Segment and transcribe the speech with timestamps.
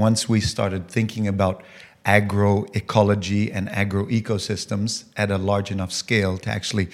[0.00, 1.62] once we started thinking about
[2.06, 6.88] agroecology and agroecosystems at a large enough scale to actually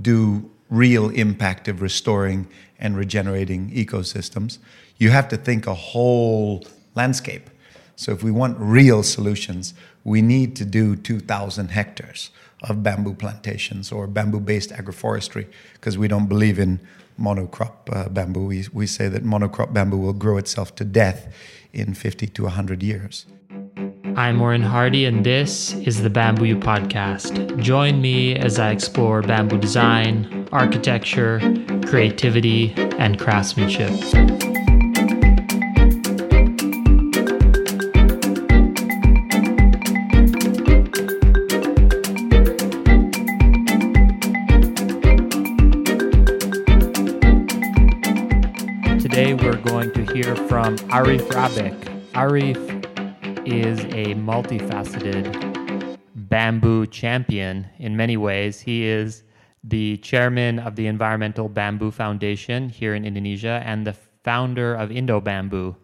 [0.00, 2.46] do real impact of restoring
[2.78, 4.58] and regenerating ecosystems,
[4.98, 6.64] you have to think a whole
[6.94, 7.50] landscape.
[7.96, 9.74] So if we want real solutions,
[10.04, 12.30] we need to do 2,000 hectares
[12.62, 16.80] of bamboo plantations or bamboo-based agroforestry because we don't believe in
[17.20, 18.46] monocrop uh, bamboo.
[18.46, 21.32] We, we say that monocrop bamboo will grow itself to death
[21.74, 23.26] in 50 to 100 years.
[24.16, 27.60] I'm Orin Hardy, and this is the Bamboo podcast.
[27.60, 31.40] Join me as I explore bamboo design, architecture,
[31.84, 33.90] creativity, and craftsmanship.
[50.94, 52.12] Arief Rabik.
[52.12, 52.56] Arief
[53.44, 58.60] is a multifaceted bamboo champion in many ways.
[58.60, 59.24] He is
[59.64, 65.20] the chairman of the Environmental Bamboo Foundation here in Indonesia and the founder of Indo
[65.20, 65.74] Bamboo.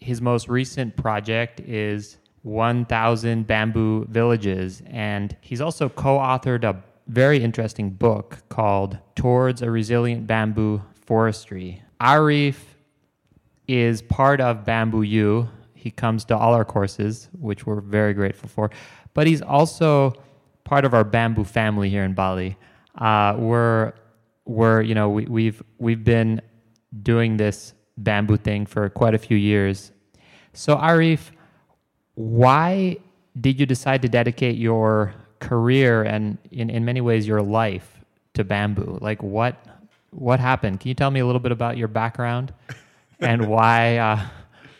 [0.00, 7.42] His most recent project is 1,000 Bamboo Villages, and he's also co authored a very
[7.42, 11.82] interesting book called Towards a Resilient Bamboo Forestry.
[12.02, 12.56] Arief
[13.68, 15.48] is part of Bamboo U.
[15.74, 18.70] He comes to all our courses, which we're very grateful for.
[19.14, 20.14] But he's also
[20.64, 22.56] part of our bamboo family here in Bali.
[22.96, 23.92] Uh, we're
[24.44, 26.40] we're you know we, we've we've been
[27.02, 29.92] doing this bamboo thing for quite a few years.
[30.52, 31.30] So Arief,
[32.14, 32.96] why
[33.40, 38.00] did you decide to dedicate your career and in, in many ways your life
[38.34, 38.98] to bamboo?
[39.00, 39.64] Like what
[40.10, 40.80] what happened?
[40.80, 42.52] Can you tell me a little bit about your background
[43.20, 44.20] and why uh,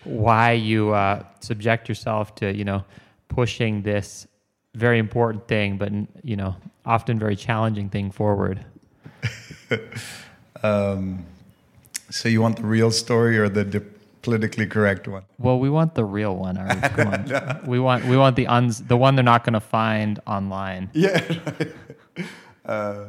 [0.04, 2.84] why you uh, subject yourself to you know
[3.28, 4.26] pushing this
[4.74, 8.64] very important thing, but you know often very challenging thing forward?
[10.62, 11.24] um,
[12.10, 13.80] so you want the real story or the di-
[14.22, 15.24] politically correct one?
[15.38, 16.56] Well, we want the real one.
[16.56, 16.94] Arief.
[16.96, 17.24] Come on.
[17.26, 17.60] no.
[17.66, 20.90] We want we want the uns the one they're not going to find online.
[20.92, 21.20] Yeah.
[22.64, 23.04] uh,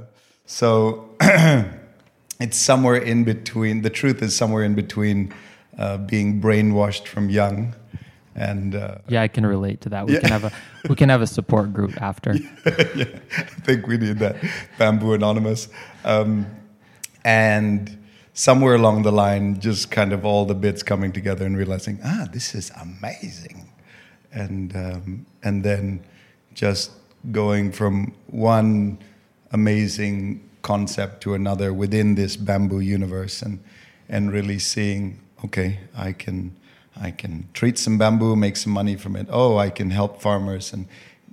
[0.45, 1.09] so
[2.39, 3.81] it's somewhere in between.
[3.81, 5.33] The truth is somewhere in between
[5.77, 7.75] uh, being brainwashed from young.
[8.35, 10.07] And uh, yeah, I can relate to that.
[10.07, 10.19] We yeah.
[10.21, 10.51] can have a
[10.87, 12.33] we can have a support group after.
[12.65, 13.05] yeah, yeah,
[13.37, 14.37] I think we need that
[14.77, 15.67] bamboo anonymous.
[16.05, 16.45] Um,
[17.25, 18.01] and
[18.33, 22.29] somewhere along the line, just kind of all the bits coming together and realizing, ah,
[22.31, 23.69] this is amazing,
[24.31, 26.05] and um, and then
[26.53, 26.91] just
[27.31, 28.99] going from one
[29.51, 33.59] amazing concept to another within this bamboo universe and
[34.07, 36.37] and really seeing okay i can
[37.07, 39.27] i can treat some bamboo make some money from it.
[39.29, 40.85] Oh i can help farmers and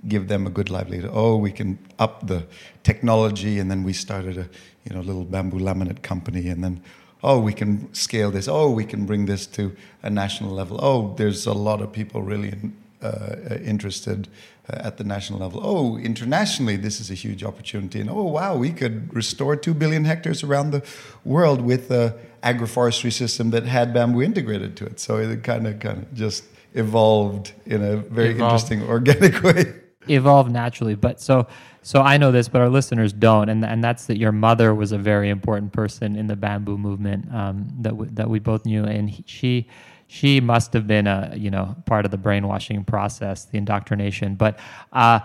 [0.07, 1.09] give them a good livelihood.
[1.13, 2.45] Oh we can up the
[2.83, 3.59] technology.
[3.59, 4.49] And then we started a
[4.85, 6.49] you know little bamboo laminate company.
[6.49, 6.81] And then
[7.23, 8.47] oh we can scale this.
[8.47, 10.79] Oh we can bring this to a national level.
[10.81, 12.53] Oh there's a lot of people really
[13.01, 14.27] uh, interested
[14.69, 15.61] at the national level.
[15.63, 18.01] Oh, internationally, this is a huge opportunity.
[18.01, 20.83] And oh, wow, we could restore 2 billion hectares around the
[21.23, 22.13] world with an
[22.43, 24.99] agroforestry system that had bamboo integrated to it.
[24.99, 28.71] So it kind of, kind of just evolved in a very evolved.
[28.71, 29.73] interesting, organic way.
[30.09, 30.95] Evolved naturally.
[30.95, 31.47] But so,
[31.81, 33.47] so I know this, but our listeners don't.
[33.47, 37.33] And, and that's that your mother was a very important person in the bamboo movement
[37.33, 38.83] um, that, w- that we both knew.
[38.83, 39.67] And he, she,
[40.07, 44.35] she must have been a you know part of the brainwashing process, the indoctrination.
[44.35, 44.57] But
[44.93, 45.19] uh,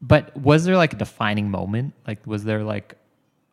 [0.00, 1.94] but was there like a defining moment?
[2.06, 2.96] Like was there like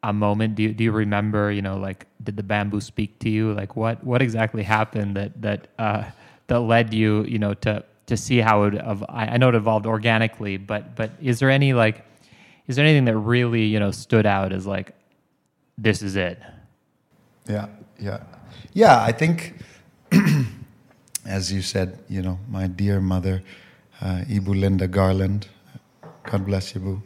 [0.03, 0.55] a moment?
[0.55, 1.51] Do you do you remember?
[1.51, 3.53] You know, like did the bamboo speak to you?
[3.53, 6.03] Like what what exactly happened that that uh,
[6.47, 8.75] that led you you know to to see how it
[9.09, 12.05] I know it evolved organically, but but is there any like
[12.67, 14.93] is there anything that really you know stood out as like
[15.77, 16.39] this is it?
[17.47, 17.67] Yeah,
[17.99, 18.23] yeah,
[18.73, 19.01] yeah.
[19.01, 19.55] I think
[21.25, 23.43] as you said, you know, my dear mother,
[24.01, 25.47] uh, Ibu Linda Garland,
[26.23, 27.01] God bless you, Ibu,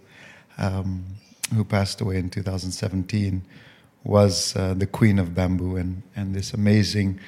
[0.57, 1.05] um,
[1.53, 3.41] who passed away in 2017,
[4.03, 7.19] was uh, the queen of bamboo and, and this amazing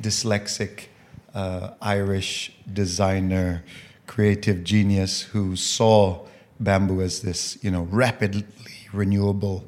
[0.00, 0.86] dyslexic
[1.34, 3.64] uh, Irish designer,
[4.06, 6.24] creative genius who saw
[6.60, 8.44] bamboo as this, you know, rapidly
[8.92, 9.64] renewable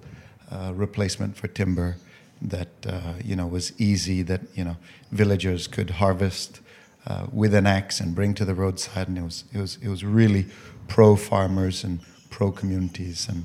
[0.50, 1.96] uh, replacement for timber
[2.40, 4.76] that uh, you know was easy that you know
[5.12, 6.60] villagers could harvest
[7.06, 9.88] uh, with an axe and bring to the roadside, and it was it was it
[9.88, 10.46] was really
[10.88, 12.00] pro farmers and
[12.30, 13.44] pro communities, and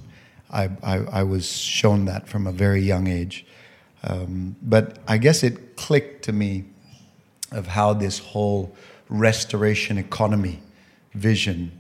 [0.51, 3.45] I, I, I was shown that from a very young age.
[4.03, 6.65] Um, but I guess it clicked to me
[7.51, 8.75] of how this whole
[9.09, 10.59] restoration economy
[11.13, 11.71] vision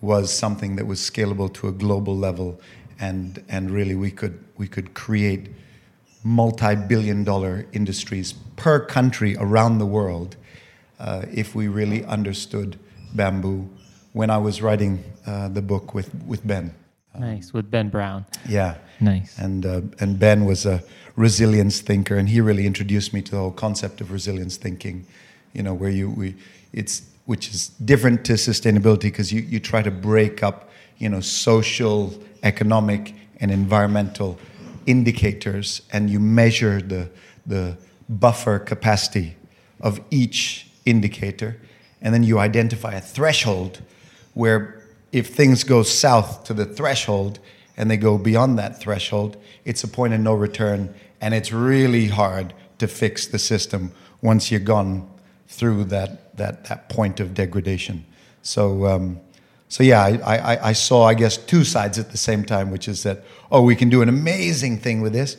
[0.00, 2.60] was something that was scalable to a global level,
[3.00, 5.48] and and really we could we could create
[6.26, 10.34] multi-billion dollar industries per country around the world
[10.98, 12.76] uh, if we really understood
[13.14, 13.68] bamboo
[14.12, 16.74] when I was writing uh, the book with, with Ben.
[17.16, 18.26] Nice, with Ben Brown.
[18.48, 18.76] Yeah.
[19.00, 19.38] Nice.
[19.38, 20.82] And, uh, and Ben was a
[21.14, 25.06] resilience thinker, and he really introduced me to the whole concept of resilience thinking,
[25.52, 26.34] you know, where you, we,
[26.72, 31.20] it's, which is different to sustainability because you, you try to break up, you know,
[31.20, 32.12] social,
[32.42, 34.38] economic, and environmental
[34.86, 37.10] indicators and you measure the,
[37.44, 37.76] the
[38.08, 39.36] buffer capacity
[39.80, 41.60] of each indicator.
[42.00, 43.82] And then you identify a threshold
[44.34, 47.38] where if things go south to the threshold
[47.76, 50.94] and they go beyond that threshold, it's a point of no return.
[51.20, 53.92] And it's really hard to fix the system
[54.22, 55.08] once you're gone
[55.48, 58.04] through that, that, that point of degradation.
[58.42, 59.20] So, um,
[59.68, 62.86] so yeah, I, I, I, saw, I guess, two sides at the same time, which
[62.86, 65.36] is that, oh, we can do an amazing thing with this.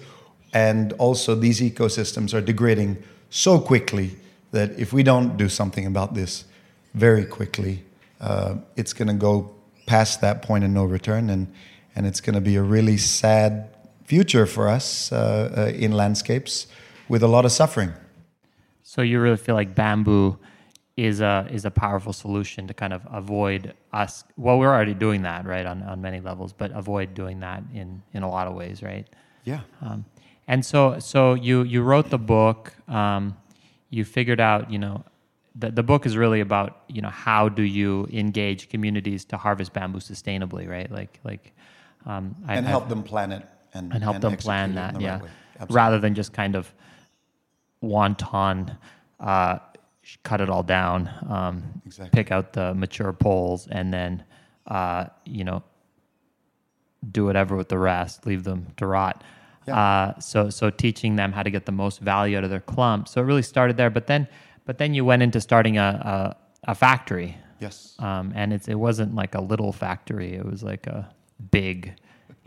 [0.53, 4.15] And also, these ecosystems are degrading so quickly
[4.51, 6.45] that if we don't do something about this
[6.93, 7.83] very quickly,
[8.19, 9.53] uh, it's going to go
[9.85, 11.29] past that point of no return.
[11.29, 11.47] And,
[11.95, 13.69] and it's going to be a really sad
[14.03, 16.67] future for us uh, uh, in landscapes
[17.07, 17.93] with a lot of suffering.
[18.83, 20.37] So you really feel like bamboo
[20.97, 24.23] is a is a powerful solution to kind of avoid us.
[24.35, 28.01] Well, we're already doing that, right, on, on many levels, but avoid doing that in
[28.13, 29.07] in a lot of ways, right?
[29.45, 29.61] Yeah.
[29.81, 30.05] Um,
[30.47, 32.73] and so so you you wrote the book.
[32.89, 33.37] Um,
[33.89, 35.05] you figured out, you know,
[35.55, 39.71] the the book is really about you know how do you engage communities to harvest
[39.73, 40.91] bamboo sustainably, right?
[40.91, 41.53] Like like
[42.05, 44.99] um, and I, help I, them plan it and, and help and them plan that,
[44.99, 45.29] yeah, right
[45.69, 46.73] rather than just kind of
[47.81, 48.77] wanton.
[49.19, 49.59] Uh,
[50.23, 52.09] cut it all down, um, exactly.
[52.11, 54.23] pick out the mature poles, and then
[54.67, 55.63] uh, you know
[57.11, 59.23] do whatever with the rest, leave them to rot.
[59.67, 59.77] Yeah.
[59.77, 63.07] Uh, so so teaching them how to get the most value out of their clump.
[63.07, 64.27] So it really started there, but then
[64.65, 67.37] but then you went into starting a a, a factory.
[67.59, 67.95] Yes.
[67.99, 70.33] Um, and it's it wasn't like a little factory.
[70.33, 71.09] It was like a
[71.51, 71.93] big,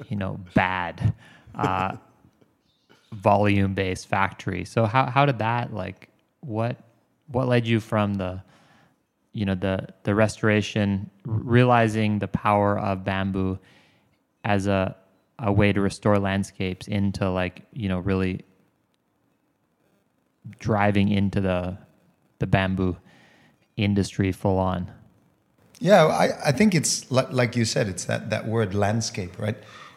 [0.08, 1.14] you know, bad.
[1.54, 1.96] Uh,
[3.12, 4.64] volume based factory.
[4.64, 6.08] So how how did that like
[6.40, 6.78] what
[7.30, 8.42] what led you from the
[9.32, 13.58] you know the the restoration realizing the power of bamboo
[14.44, 14.96] as a
[15.38, 18.44] a way to restore landscapes into like you know really
[20.58, 21.78] driving into the
[22.38, 22.96] the bamboo
[23.76, 24.90] industry full on?
[25.78, 29.56] Yeah i, I think it's like, you said it's that, that word landscape right?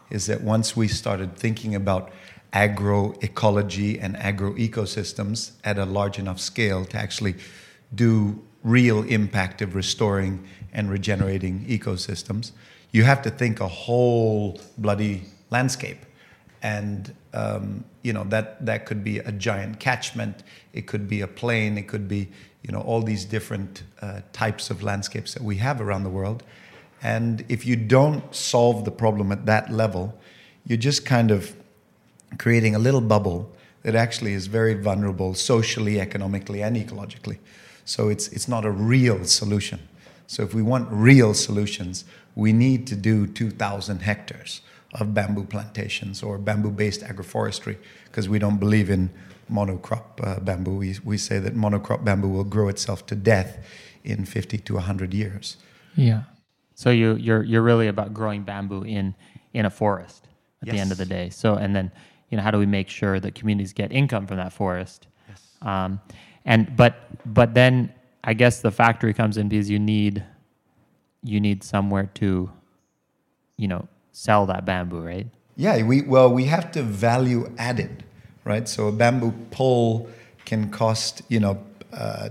[0.09, 2.11] Is that once we started thinking about
[2.53, 7.35] agroecology and agroecosystems at a large enough scale to actually
[7.95, 12.51] do real impact of restoring and regenerating ecosystems,
[12.91, 16.05] you have to think a whole bloody landscape.
[16.61, 21.27] And um, you know that that could be a giant catchment, it could be a
[21.27, 22.29] plain, it could be
[22.61, 26.43] you know all these different uh, types of landscapes that we have around the world.
[27.01, 30.17] And if you don't solve the problem at that level,
[30.65, 31.53] you're just kind of
[32.37, 33.51] creating a little bubble
[33.83, 37.37] that actually is very vulnerable socially, economically, and ecologically.
[37.85, 39.79] So it's, it's not a real solution.
[40.27, 44.61] So if we want real solutions, we need to do 2,000 hectares
[44.93, 49.09] of bamboo plantations or bamboo-based agroforestry because we don't believe in
[49.51, 50.75] monocrop uh, bamboo.
[50.75, 53.65] We, we say that monocrop bamboo will grow itself to death
[54.03, 55.57] in 50 to 100 years.
[55.95, 56.23] Yeah.
[56.75, 59.15] So you, you're, you're really about growing bamboo in,
[59.53, 60.27] in a forest
[60.61, 60.75] at yes.
[60.75, 61.29] the end of the day.
[61.29, 61.91] So, and then
[62.33, 65.05] you know, how do we make sure that communities get income from that forest?
[65.29, 65.39] Yes.
[65.61, 66.01] Um,
[66.45, 66.95] and but
[67.31, 70.23] but then I guess the factory comes in because you need
[71.21, 72.49] you need somewhere to,
[73.55, 75.27] you know, sell that bamboo, right?
[75.55, 78.01] Yeah, we well we have to value add it,
[78.45, 78.67] right?
[78.67, 80.09] So a bamboo pole
[80.43, 81.63] can cost you know
[81.95, 82.29] uh,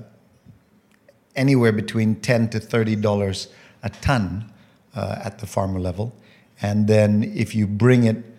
[1.37, 3.47] anywhere between ten to thirty dollars
[3.85, 4.53] a ton
[4.97, 6.13] uh, at the farmer level,
[6.61, 8.32] and then if you bring it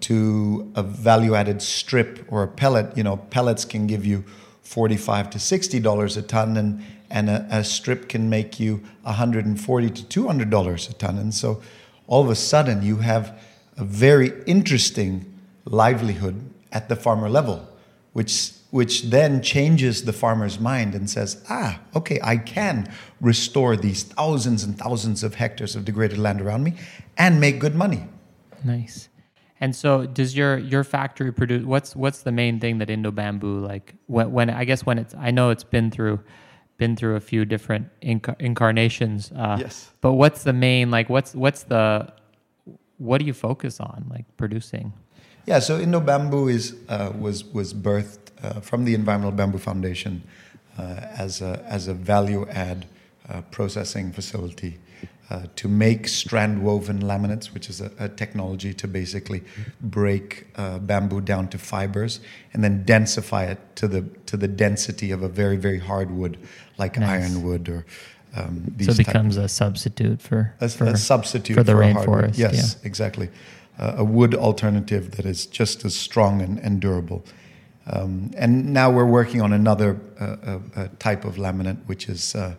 [0.00, 4.24] to a value added strip or a pellet, you know, pellets can give you
[4.62, 9.90] 45 to 60 dollars a ton and and a, a, strip can make you 140
[9.90, 11.18] to 200 dollars a ton.
[11.18, 11.60] And so
[12.06, 13.36] all of a sudden you have
[13.76, 15.24] a very interesting
[15.64, 17.68] livelihood at the farmer level
[18.12, 24.04] which which then changes the farmer's mind and says ah okay I can restore these
[24.04, 26.74] thousands and thousands of hectares of degraded land around me
[27.18, 28.04] and make good money.
[28.64, 29.09] Nice
[29.60, 31.64] and so, does your your factory produce?
[31.64, 33.94] What's what's the main thing that Indo Bamboo like?
[34.06, 36.20] When, when I guess when it's I know it's been through
[36.78, 39.30] been through a few different inc- incarnations.
[39.32, 39.90] Uh, Yes.
[40.00, 41.10] But what's the main like?
[41.10, 42.12] What's what's the
[42.96, 44.92] what do you focus on like producing?
[45.46, 50.22] Yeah, so Indo Bamboo is uh, was was birthed uh, from the Environmental Bamboo Foundation
[50.78, 50.82] uh,
[51.18, 52.86] as a as a value add
[53.30, 54.78] uh, processing facility
[55.30, 59.42] uh, to make strand woven laminates, which is a, a technology to basically
[59.80, 62.20] break uh, bamboo down to fibers
[62.52, 66.36] and then densify it to the to the density of a very very hard wood
[66.78, 67.22] like Nice.
[67.22, 67.86] ironwood or
[68.36, 72.06] um, these so it becomes a substitute for a, for, a substitute for the hardwood.
[72.06, 72.38] rainforest.
[72.38, 73.28] Yes, exactly.
[73.78, 77.24] Uh, a wood alternative that is just as strong and, and durable.
[77.86, 82.34] Um, and now we're working on another uh, uh, uh, type of laminate, which is
[82.34, 82.54] uh,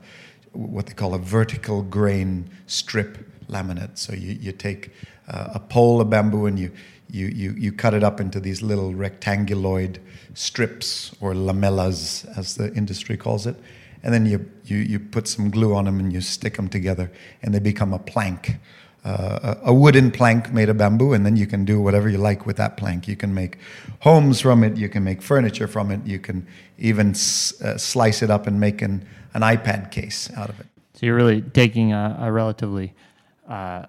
[0.53, 3.17] what they call a vertical grain strip
[3.47, 3.97] laminate.
[3.97, 4.91] So you, you take
[5.27, 6.71] uh, a pole of bamboo and you,
[7.09, 9.99] you, you, you cut it up into these little rectanguloid
[10.33, 13.55] strips or lamellas, as the industry calls it.
[14.03, 17.11] And then you, you, you put some glue on them and you stick them together,
[17.43, 18.55] and they become a plank
[19.03, 22.17] uh, a a wooden plank made of bamboo, and then you can do whatever you
[22.19, 23.07] like with that plank.
[23.07, 23.57] You can make
[23.99, 26.45] homes from it, you can make furniture from it, you can
[26.77, 29.03] even s- uh, slice it up and make an,
[29.33, 30.67] an iPad case out of it.
[30.93, 32.93] So you're really taking a, a relatively
[33.47, 33.85] uh,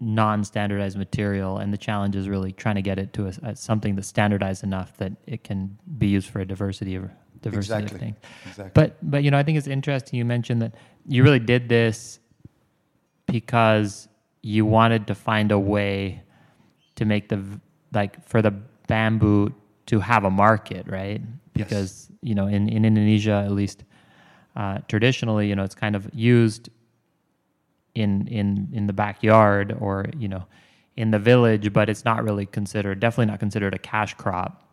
[0.00, 3.96] non-standardized material, and the challenge is really trying to get it to a, a- something
[3.96, 7.10] that's standardized enough that it can be used for a diversity of
[7.42, 7.94] diversity Exactly.
[7.96, 8.16] of things.
[8.46, 8.70] Exactly.
[8.74, 10.18] But but you know, I think it's interesting.
[10.18, 10.72] You mentioned that
[11.06, 12.18] you really did this
[13.26, 14.08] because
[14.42, 16.22] you wanted to find a way
[16.96, 17.60] to make the
[17.92, 18.50] like for the
[18.86, 19.52] bamboo
[19.86, 21.20] to have a market, right?
[21.54, 21.68] Yes.
[21.68, 23.84] Because you know, in in Indonesia at least,
[24.56, 26.68] uh, traditionally, you know, it's kind of used
[27.94, 30.44] in in in the backyard or you know
[30.96, 34.64] in the village, but it's not really considered definitely not considered a cash crop.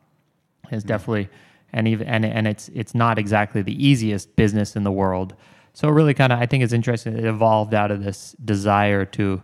[0.72, 1.30] It's definitely
[1.72, 5.36] and even and and it's it's not exactly the easiest business in the world.
[5.76, 7.18] So really kind of I think it's interesting.
[7.18, 9.44] It evolved out of this desire to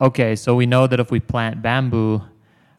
[0.00, 2.22] okay, so we know that if we plant bamboo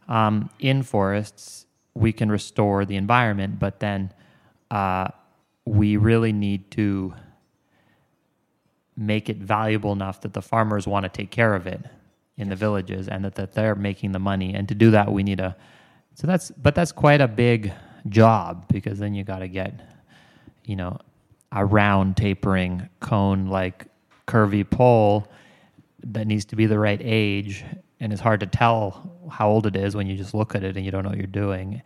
[0.07, 4.13] um, in forests, we can restore the environment, but then
[4.71, 5.09] uh,
[5.65, 7.13] we really need to
[8.95, 11.81] make it valuable enough that the farmers want to take care of it
[12.37, 15.21] in the villages and that, that they're making the money and to do that we
[15.21, 15.53] need a
[16.13, 17.73] so that's but that's quite a big
[18.07, 19.81] job because then you got to get
[20.63, 20.97] you know
[21.55, 23.85] a round tapering cone like
[24.27, 25.27] curvy pole
[26.03, 27.63] that needs to be the right age
[28.00, 30.75] and it's hard to tell how old it is when you just look at it
[30.75, 31.81] and you don't know what you're doing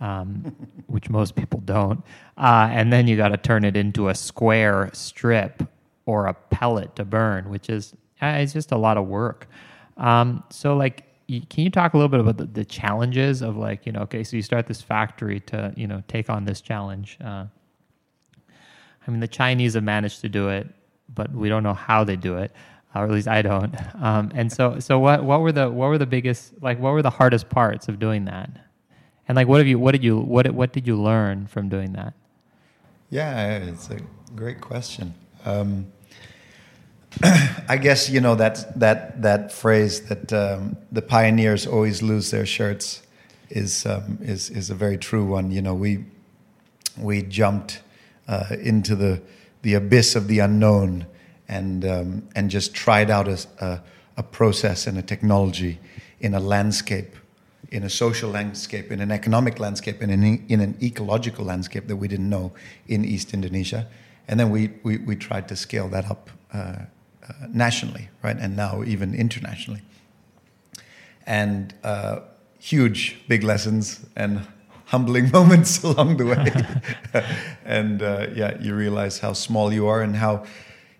[0.00, 0.54] um,
[0.86, 2.02] which most people don't.
[2.36, 5.62] Uh, and then you got to turn it into a square strip
[6.06, 9.48] or a pellet to burn which is uh, it's just a lot of work.
[9.96, 13.84] Um, so like can you talk a little bit about the, the challenges of like
[13.84, 17.18] you know okay so you start this factory to you know take on this challenge
[17.22, 17.44] uh,
[19.08, 20.68] I mean, the Chinese have managed to do it,
[21.12, 22.52] but we don't know how they do it,
[22.94, 23.74] or at least I don't.
[24.00, 27.02] Um, and so, so what, what were the what were the biggest like what were
[27.02, 28.50] the hardest parts of doing that?
[29.26, 31.94] And like, what have you what did you what what did you learn from doing
[31.94, 32.14] that?
[33.10, 33.98] Yeah, it's a
[34.36, 35.14] great question.
[35.44, 35.86] Um,
[37.22, 42.46] I guess you know that that that phrase that um, the pioneers always lose their
[42.46, 43.02] shirts
[43.48, 45.50] is um, is is a very true one.
[45.50, 46.04] You know, we
[46.96, 47.82] we jumped
[48.28, 49.20] uh, into the
[49.62, 51.06] the abyss of the unknown
[51.48, 53.80] and um, and just tried out a, a
[54.16, 55.78] a process and a technology
[56.20, 57.14] in a landscape,
[57.70, 61.86] in a social landscape, in an economic landscape, in an e- in an ecological landscape
[61.86, 62.52] that we didn't know
[62.86, 63.86] in East Indonesia,
[64.26, 68.56] and then we we, we tried to scale that up uh, uh, nationally, right, and
[68.56, 69.82] now even internationally.
[71.26, 72.20] And uh,
[72.58, 74.46] huge big lessons and
[74.88, 77.24] humbling moments along the way.
[77.64, 80.44] And uh, yeah you realize how small you are and how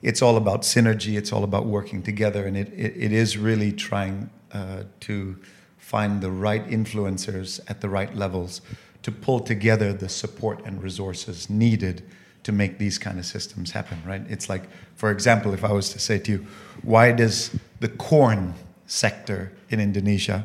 [0.02, 3.72] it's all about synergy it's all about working together and it, it, it is really
[3.72, 5.36] trying uh, to
[5.78, 8.60] find the right influencers at the right levels
[9.02, 12.02] to pull together the support and resources needed
[12.42, 14.22] to make these kind of systems happen right?
[14.28, 14.64] It's like
[14.94, 16.46] for example if i was to say to you
[16.82, 18.54] why does the corn
[18.86, 20.44] sector in indonesia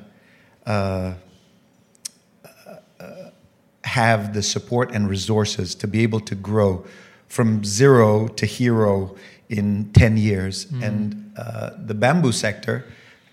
[0.66, 1.14] uh,
[3.94, 6.84] have the support and resources to be able to grow
[7.28, 9.16] from zero to hero
[9.50, 10.66] in 10 years.
[10.82, 12.86] And uh, the bamboo sector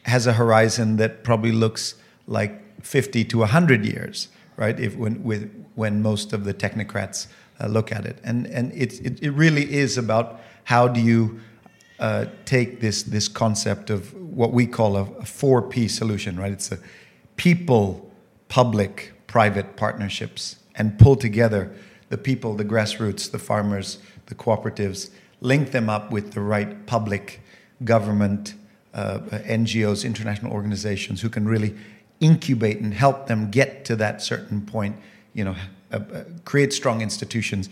[0.03, 1.95] has a horizon that probably looks
[2.27, 2.53] like
[2.85, 4.79] 50 to 100 years, right?
[4.79, 7.27] If when, with, when most of the technocrats
[7.59, 8.19] uh, look at it.
[8.23, 11.41] And, and it, it, it really is about how do you
[11.99, 16.53] uh, take this, this concept of what we call a, a 4P solution, right?
[16.53, 16.79] It's a
[17.37, 18.11] people,
[18.49, 21.73] public, private partnerships and pull together
[22.09, 25.11] the people, the grassroots, the farmers, the cooperatives,
[25.41, 27.41] link them up with the right public
[27.85, 28.55] government,
[28.93, 31.77] uh, NGOs, international organizations who can really
[32.19, 34.97] incubate and help them get to that certain point,
[35.33, 35.55] you know,
[35.93, 37.69] uh, uh, create strong institutions,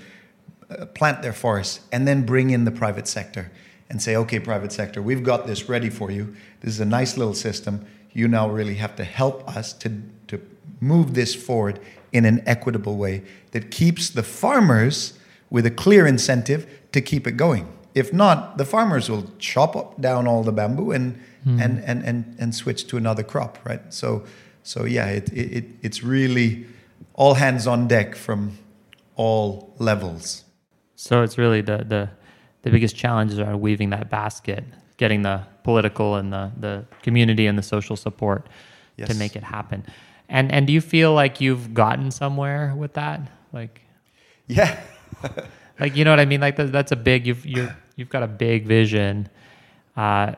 [0.70, 3.50] uh, plant their forests, and then bring in the private sector
[3.90, 6.36] and say, okay, private sector, we've got this ready for you.
[6.60, 7.84] This is a nice little system.
[8.12, 10.40] You now really have to help us to, to
[10.80, 11.80] move this forward
[12.12, 15.18] in an equitable way that keeps the farmers
[15.50, 17.66] with a clear incentive to keep it going.
[17.94, 21.62] If not, the farmers will chop up, down all the bamboo and, mm.
[21.62, 23.82] and, and, and, and switch to another crop, right?
[23.92, 24.25] So,
[24.62, 26.66] so yeah, it, it, it's really
[27.14, 28.58] all hands on deck from
[29.16, 30.44] all levels.
[30.94, 32.11] So it's really the, the
[32.62, 34.64] the biggest challenges are weaving that basket,
[34.97, 38.49] getting the political and the, the community and the social support
[38.97, 39.08] yes.
[39.08, 39.85] to make it happen.
[40.28, 43.20] And and do you feel like you've gotten somewhere with that?
[43.52, 43.80] Like,
[44.47, 44.80] yeah,
[45.80, 46.40] like you know what I mean.
[46.40, 49.28] Like that, that's a big you've you you've got a big vision.
[49.97, 50.35] Uh,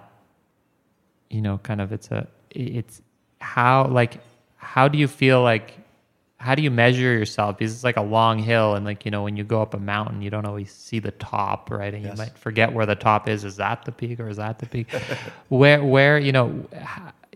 [1.28, 3.02] you know, kind of it's a it's
[3.40, 4.20] how like
[4.56, 5.80] how do you feel like
[6.40, 7.58] how do you measure yourself?
[7.58, 9.78] Because it's like a long hill, and like you know, when you go up a
[9.78, 11.92] mountain, you don't always see the top, right?
[11.92, 12.12] And yes.
[12.12, 13.44] you might forget where the top is.
[13.44, 14.90] Is that the peak, or is that the peak?
[15.48, 16.66] where, where, you know,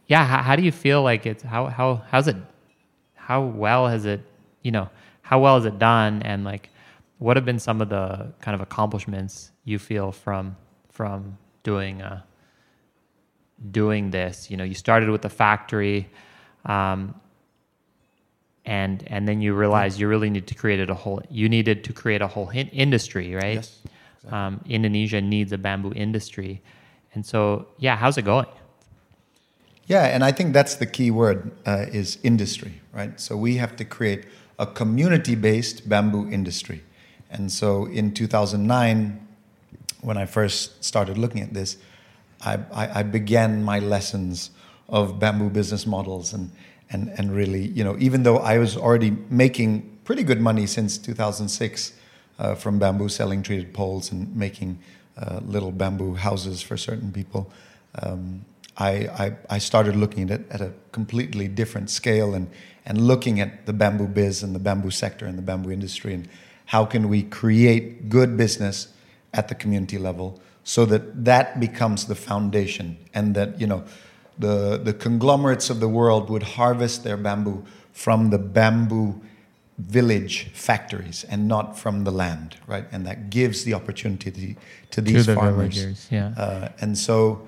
[0.07, 0.25] yeah.
[0.25, 2.37] How, how, do you feel like it's how how how's it?
[3.15, 4.21] How well has it?
[4.63, 4.89] You know,
[5.23, 6.23] how well is it done?
[6.23, 6.71] And like,
[7.19, 10.57] what have been some of the kind of accomplishments you feel from
[10.91, 12.23] from doing uh,
[13.71, 14.51] doing this?
[14.51, 16.09] You know, you started with the factory.
[16.65, 17.15] Um,
[18.67, 21.93] and and then you realize you really need to create a whole you needed to
[21.93, 24.39] create a whole industry right yes, exactly.
[24.39, 26.63] um, indonesia needs a bamboo industry
[27.15, 28.47] and so yeah how's it going
[29.87, 33.21] yeah and i think that's the key word uh, is industry right?
[33.21, 34.25] So we have to create
[34.59, 36.83] a community-based bamboo industry.
[37.31, 39.21] And so in 2009
[40.01, 41.77] when i first started looking at this
[42.43, 44.51] I, I, I began my lessons
[44.89, 46.51] of bamboo business models and
[46.91, 50.99] and and really, you know, even though I was already making pretty good money since
[50.99, 51.95] 2006
[52.39, 54.79] uh, from bamboo, selling treated poles and making
[55.17, 57.51] uh, little bamboo houses for certain people,
[58.03, 58.45] um,
[58.77, 62.51] I, I, I started looking at it at a completely different scale and
[62.87, 66.29] and looking at the bamboo biz and the bamboo sector and the bamboo industry and
[66.67, 68.89] how can we create good business
[69.33, 73.85] at the community level so that that becomes the foundation and that you know
[74.39, 79.21] the, the conglomerates of the world would harvest their bamboo from the bamboo
[79.79, 82.85] village factories and not from the land, right?
[82.93, 84.57] And that gives the opportunity
[84.91, 85.75] to, these to the farmers.
[85.77, 86.35] Villagers, yeah.
[86.37, 87.47] Uh, and so,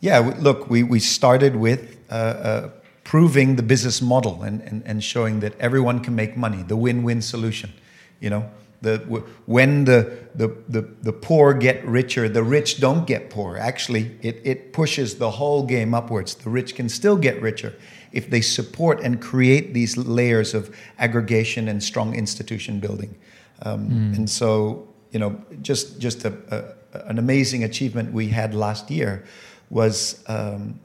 [0.00, 2.70] yeah, look, we, we started with uh, uh,
[3.04, 7.02] proving the business model and, and, and showing that everyone can make money, the win
[7.02, 7.72] win solution,
[8.20, 8.50] you know?
[8.82, 8.98] The,
[9.46, 13.56] when the, the, the, the poor get richer, the rich don't get poor.
[13.56, 16.34] Actually, it, it pushes the whole game upwards.
[16.34, 17.74] The rich can still get richer
[18.12, 23.16] if they support and create these layers of aggregation and strong institution building.
[23.62, 24.16] Um, mm.
[24.16, 29.24] And so, you know, just, just a, a, an amazing achievement we had last year
[29.70, 30.78] was um,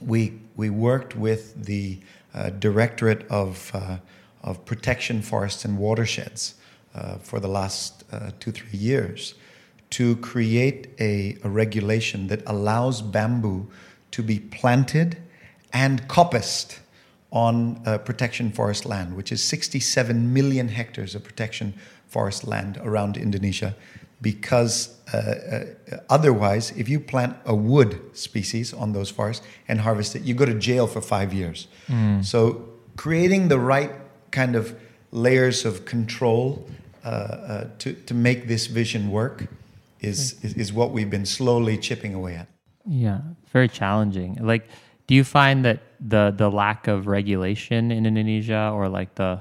[0.00, 1.98] we, we worked with the
[2.34, 3.98] uh, Directorate of, uh,
[4.42, 6.54] of Protection Forests and Watersheds
[6.94, 9.34] uh, for the last uh, two, three years
[9.90, 13.66] to create a, a, regulation that allows bamboo
[14.10, 15.16] to be planted
[15.72, 16.78] and coppiced
[17.30, 21.74] on uh, protection forest land, which is 67 million hectares of protection
[22.06, 23.74] forest land around Indonesia.
[24.20, 30.16] Because uh, uh, otherwise, if you plant a wood species on those forests and harvest
[30.16, 31.68] it, you go to jail for five years.
[31.88, 32.24] Mm.
[32.24, 33.92] So, creating the right
[34.30, 34.74] kind of
[35.12, 36.68] layers of control
[37.04, 39.46] uh, uh, to, to make this vision work
[40.00, 42.48] is, is, is what we've been slowly chipping away at.
[42.84, 43.20] Yeah,
[43.52, 44.38] very challenging.
[44.40, 44.68] Like,
[45.06, 49.40] do you find that the the lack of regulation in Indonesia, or like the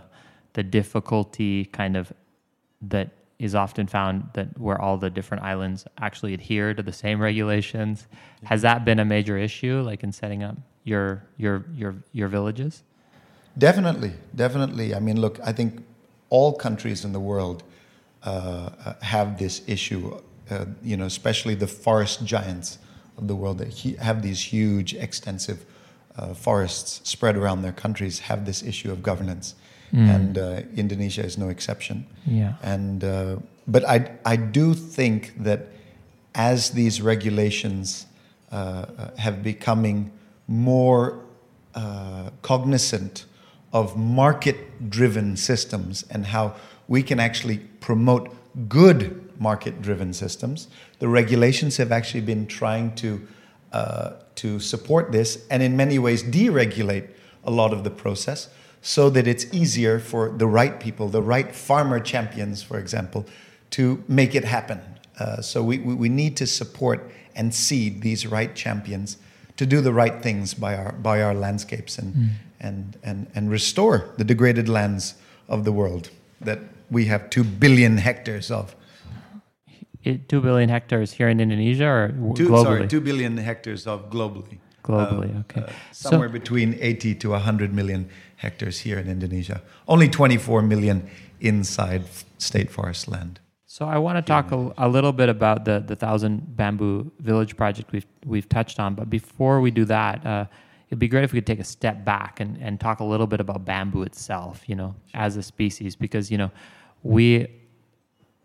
[0.54, 2.12] the difficulty kind of
[2.82, 3.10] that
[3.40, 8.08] is often found that where all the different islands actually adhere to the same regulations,
[8.44, 12.84] has that been a major issue, like in setting up your your your your villages?
[13.58, 14.96] Definitely, definitely.
[14.96, 15.84] I mean, look, I think
[16.30, 17.64] all countries in the world
[18.24, 20.20] uh, uh, have this issue.
[20.50, 22.80] Uh, you know, especially the forest giants
[23.18, 25.66] of the world that have these huge, extensive
[26.18, 29.56] uh, forests spread around their countries have this issue of governance,
[29.94, 30.08] mm.
[30.16, 32.06] and uh, Indonesia is no exception.
[32.26, 32.54] Yeah.
[32.62, 35.68] And uh, but I I do think that
[36.34, 38.06] as these regulations
[38.52, 40.12] have becoming
[40.48, 41.20] more
[42.42, 43.26] cognizant
[43.74, 46.56] of market driven systems and how
[46.88, 48.34] we can actually promote
[48.70, 50.68] good market driven systems.
[51.00, 53.28] The regulations have actually been trying to,
[53.74, 57.10] uh, to support this and, in many ways, deregulate
[57.44, 58.50] a lot of the process
[58.82, 63.26] so that it's easier for the right people, the right farmer champions, for example,
[63.72, 64.80] to make it happen.
[65.20, 69.18] Uh, so we, we, we need to support and seed these right champions
[69.58, 72.30] to do the right things by our, by our landscapes and, mm.
[72.60, 75.16] and, and, and restore the degraded lands
[75.48, 76.10] of the world
[76.42, 76.60] that
[76.90, 78.76] we have 2 billion hectares of.
[80.04, 82.64] 2 billion hectares here in Indonesia or two, globally?
[82.64, 84.60] Sorry, 2 billion hectares of globally.
[84.88, 85.62] Globally, uh, okay.
[85.62, 89.62] Uh, somewhere so, between 80 to 100 million hectares here in Indonesia.
[89.88, 91.10] Only 24 million
[91.42, 92.06] inside
[92.38, 93.40] state forest land.
[93.66, 97.56] So I want to talk a, a, little bit about the the Thousand Bamboo Village
[97.58, 100.46] project we've we've touched on, but before we do that, uh,
[100.88, 103.28] it'd be great if we could take a step back and, and talk a little
[103.28, 106.50] bit about bamboo itself, you know, as a species, because you know
[107.04, 107.48] we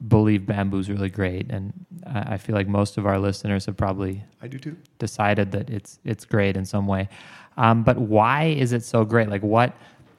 [0.08, 1.72] believe bamboo is really great, and
[2.06, 5.70] I, I feel like most of our listeners have probably I do too decided that
[5.70, 7.08] it's it's great in some way.
[7.56, 9.28] Um, but why is it so great?
[9.28, 9.74] Like what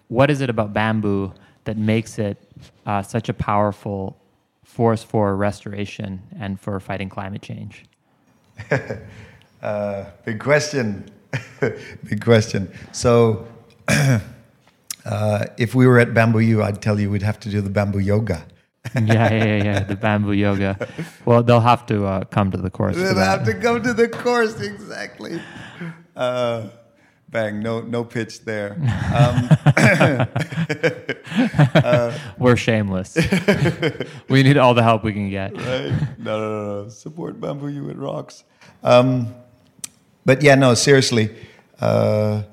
[0.07, 1.33] what is it about bamboo
[1.65, 2.37] that makes it
[2.85, 4.17] uh, such a powerful
[4.63, 7.85] force for restoration and for fighting climate change?
[9.61, 11.09] uh, big question.
[11.59, 12.71] big question.
[12.91, 13.47] So,
[13.87, 14.19] uh,
[15.57, 17.99] if we were at Bamboo U, I'd tell you we'd have to do the bamboo
[17.99, 18.45] yoga.
[18.95, 20.77] yeah, yeah, yeah, the bamboo yoga.
[21.25, 22.95] Well, they'll have to uh, come to the course.
[22.95, 25.41] They'll have to come to the course, exactly.
[26.15, 26.67] Uh,
[27.29, 28.73] bang, no, no pitch there.
[29.15, 29.49] Um,
[31.75, 33.15] uh, We're shameless.
[34.29, 35.55] we need all the help we can get.
[35.55, 35.91] Right?
[36.19, 36.89] No, no, no, no.
[36.89, 38.43] Support Bamboo U it rocks.
[38.83, 39.33] Um,
[40.25, 41.33] but yeah, no, seriously.
[41.79, 42.43] Uh,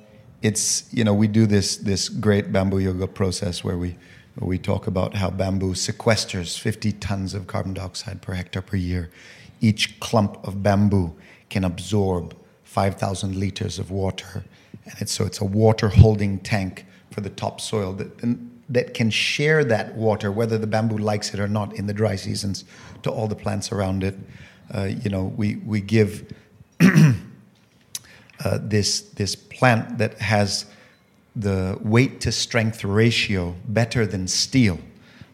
[0.42, 3.96] it's you know we do this this great bamboo yoga process where we
[4.38, 9.10] we talk about how bamboo sequesters 50 tons of carbon dioxide per hectare per year.
[9.60, 11.14] Each clump of bamboo
[11.50, 14.44] can absorb 5,000 liters of water
[14.84, 18.36] and it's, so it's a water holding tank for the topsoil that,
[18.68, 22.16] that can share that water, whether the bamboo likes it or not, in the dry
[22.16, 22.64] seasons
[23.02, 24.16] to all the plants around it.
[24.72, 26.32] Uh, you know, we, we give
[26.80, 27.12] uh,
[28.60, 30.66] this, this plant that has
[31.36, 34.78] the weight to strength ratio better than steel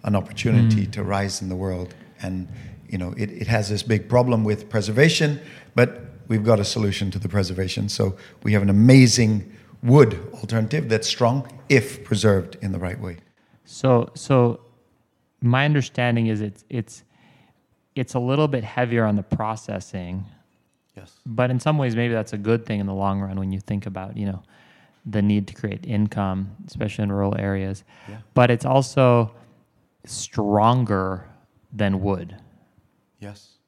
[0.05, 0.93] an opportunity mm.
[0.93, 1.95] to rise in the world.
[2.23, 2.49] And,
[2.89, 5.41] you know, it, it has this big problem with preservation,
[5.75, 7.89] but we've got a solution to the preservation.
[7.89, 13.19] So we have an amazing wood alternative that's strong if preserved in the right way.
[13.65, 14.61] So, so
[15.41, 17.03] my understanding is it's it's
[17.95, 20.25] it's a little bit heavier on the processing.
[20.97, 21.13] Yes.
[21.27, 23.61] But in some ways, maybe that's a good thing in the long run when you
[23.61, 24.43] think about you know
[25.07, 27.85] the need to create income, especially in rural areas.
[28.09, 28.19] Yeah.
[28.35, 29.33] But it's also
[30.05, 31.29] stronger
[31.73, 32.37] than wood.
[33.21, 33.59] Yes.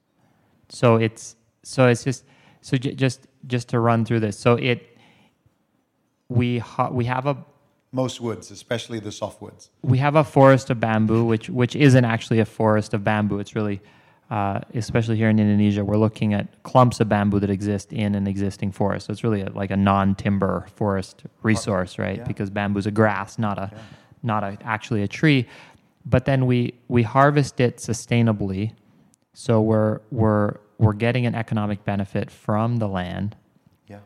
[0.69, 2.25] So it's so it's just
[2.61, 4.37] so j- just just to run through this.
[4.37, 4.97] So it
[6.27, 7.37] we ha- we have a
[7.91, 9.69] most woods, especially the softwoods.
[9.81, 13.39] We have a forest of bamboo, which which isn't actually a forest of bamboo.
[13.39, 13.81] It's really,
[14.29, 18.27] uh, especially here in Indonesia, we're looking at clumps of bamboo that exist in an
[18.27, 19.07] existing forest.
[19.07, 22.17] So it's really a, like a non-timber forest resource, right?
[22.17, 22.23] Yeah.
[22.25, 23.79] Because bamboo is a grass, not a yeah.
[24.21, 25.47] not a, actually a tree.
[26.05, 28.73] But then we we harvest it sustainably,
[29.33, 33.35] so we're we're we're getting an economic benefit from the land
[33.87, 33.99] yeah.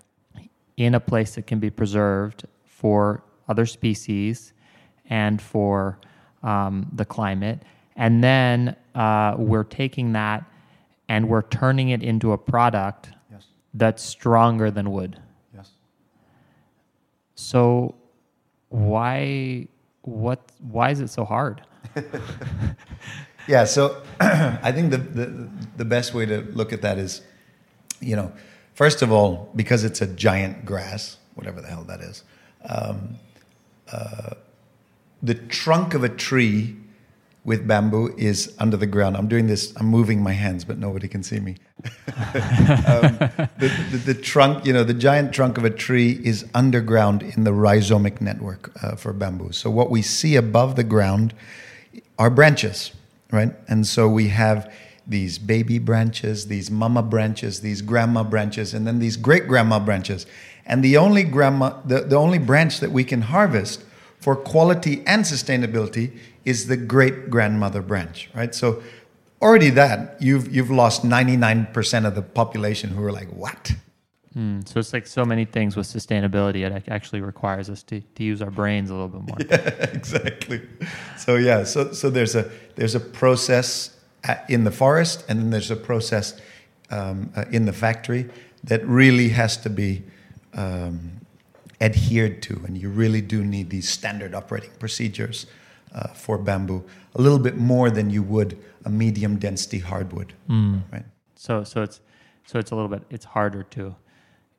[0.78, 4.54] in a place that can be preserved for other species
[5.10, 6.00] and for
[6.42, 7.62] um, the climate.
[7.96, 10.44] And then uh, we're taking that
[11.10, 13.46] and we're turning it into a product yes.
[13.74, 15.20] that's stronger than wood.
[15.56, 15.72] Yes.
[17.36, 17.96] So
[18.70, 19.68] why
[20.02, 21.62] what why is it so hard?
[23.48, 27.22] Yeah, so I think the, the, the best way to look at that is,
[28.00, 28.32] you know,
[28.74, 32.24] first of all, because it's a giant grass, whatever the hell that is,
[32.64, 33.16] um,
[33.92, 34.36] uh,
[35.22, 36.78] the trunk of a tree
[37.46, 39.18] with bamboo is under the ground.
[39.18, 41.58] I'm doing this, I'm moving my hands, but nobody can see me.
[41.86, 43.18] um,
[43.58, 47.44] the, the, the, trunk, you know, the giant trunk of a tree is underground in
[47.44, 49.52] the rhizomic network uh, for bamboo.
[49.52, 51.34] So what we see above the ground
[52.18, 52.92] are branches
[53.34, 53.52] right?
[53.68, 54.72] And so we have
[55.06, 60.26] these baby branches, these mama branches, these grandma branches, and then these great grandma branches.
[60.66, 63.84] And the only grandma, the, the only branch that we can harvest
[64.20, 68.54] for quality and sustainability is the great grandmother branch, right?
[68.54, 68.82] So
[69.42, 73.74] already that you've you've lost 99% of the population who are like, what?
[74.36, 76.66] Mm, so it's like so many things with sustainability.
[76.66, 79.38] It actually requires us to, to use our brains a little bit more.
[79.50, 80.62] Yeah, exactly.
[81.18, 85.50] So yeah, so so there's a there's a process at, in the forest, and then
[85.52, 86.40] there's a process
[86.90, 88.30] um, uh, in the factory
[88.64, 90.04] that really has to be
[90.56, 91.22] um,
[91.80, 95.46] adhered to, and you really do need these standard operating procedures
[95.94, 96.84] uh, for bamboo,
[97.16, 100.34] a little bit more than you would a medium density hardwood,
[100.92, 101.06] right?
[101.36, 102.02] So so it's
[102.46, 103.96] so it's a little bit it's harder to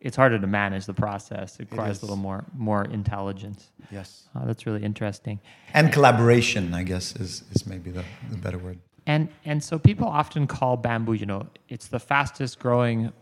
[0.05, 1.59] it's harder to manage the process.
[1.59, 2.03] It requires is.
[2.03, 3.71] a little more more intelligence.
[3.91, 4.29] Yes.
[4.35, 5.41] Uh, that's really interesting.
[5.73, 8.79] And collaboration, I guess, is, is maybe the, the better word.
[9.07, 13.13] And and so people often call bamboo, you know, it's the fastest growing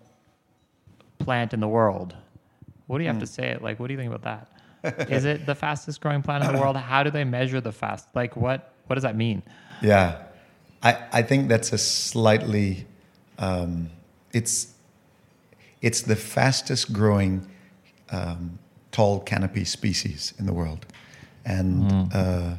[1.19, 2.17] plant in the world.
[2.87, 3.57] What do you have to say?
[3.61, 4.49] Like, what do you think about that?
[5.09, 6.77] Is it the fastest growing plant in the world?
[6.77, 8.09] How do they measure the fast?
[8.15, 9.43] Like, what what does that mean?
[9.81, 10.23] Yeah,
[10.83, 12.87] I, I think that's a slightly,
[13.39, 13.91] um,
[14.33, 14.75] it's,
[15.81, 17.49] it's the fastest growing
[18.11, 18.59] um,
[18.91, 20.87] tall canopy species in the world.
[21.45, 22.57] And, uh,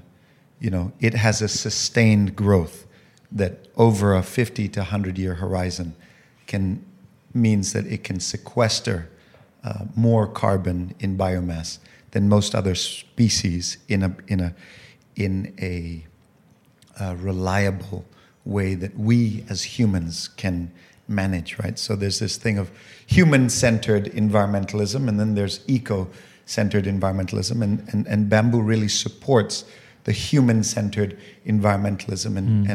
[0.60, 2.88] you know, it has a sustained growth
[3.32, 5.96] that over a 50 to 100 year horizon
[6.48, 6.84] can,
[7.34, 9.10] means that it can sequester
[9.64, 11.80] uh, more carbon in biomass
[12.14, 14.56] than most other species in a, in a,
[15.16, 16.06] in a,
[17.00, 18.06] uh, reliable
[18.46, 20.72] way that we as humans can
[21.08, 21.80] manage, right?
[21.80, 22.72] So there's this thing of
[23.08, 26.08] human centered environmentalism, and then there's eco
[26.46, 29.66] centered environmentalism, and, and, and bamboo really supports
[30.04, 32.38] the human centered environmentalism.
[32.38, 32.70] And,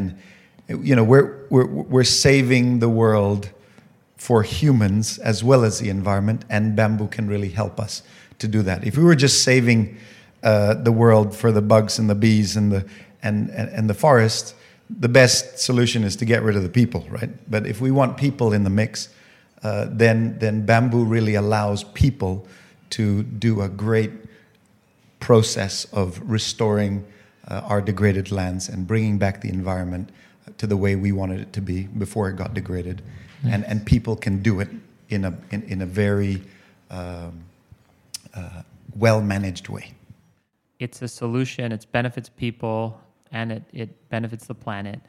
[0.67, 3.51] and, you know, we're, we're, we're saving the world
[4.17, 8.03] for humans as well as the environment, and bamboo can really help us
[8.39, 8.85] to do that.
[8.85, 9.97] If we were just saving
[10.43, 12.85] uh, the world for the bugs and the bees and the
[13.21, 14.55] and, and, and the forest,
[14.89, 17.29] the best solution is to get rid of the people, right?
[17.51, 19.09] But if we want people in the mix,
[19.61, 22.47] uh, then then bamboo really allows people
[22.91, 24.11] to do a great
[25.19, 27.05] process of restoring
[27.47, 30.09] uh, our degraded lands and bringing back the environment
[30.57, 33.01] to the way we wanted it to be before it got degraded,
[33.43, 34.69] and and people can do it
[35.09, 36.41] in a in, in a very
[36.89, 37.43] um,
[38.33, 38.61] uh,
[38.95, 39.93] well managed way.
[40.79, 41.71] It's a solution.
[41.71, 42.99] It benefits people
[43.31, 45.01] and it, it benefits the planet.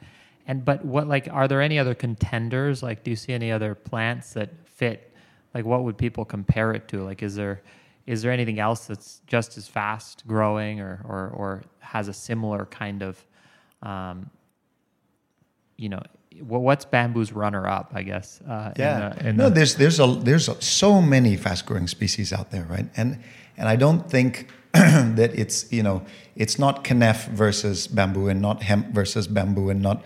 [0.47, 2.83] And but what like are there any other contenders?
[2.83, 5.15] Like, do you see any other plants that fit?
[5.53, 7.03] Like, what would people compare it to?
[7.03, 7.61] Like, is there
[8.07, 12.65] is there anything else that's just as fast growing or or, or has a similar
[12.65, 13.23] kind of,
[13.83, 14.29] um,
[15.77, 16.01] you know,
[16.39, 17.91] what's bamboo's runner up?
[17.93, 18.41] I guess.
[18.47, 19.09] Uh, in Yeah.
[19.09, 22.51] the- in no, the- there's there's a there's a, so many fast growing species out
[22.51, 22.87] there, right?
[22.97, 23.19] And
[23.57, 26.01] and I don't think that it's you know
[26.35, 30.01] it's not kenaf versus bamboo and not hemp versus bamboo and not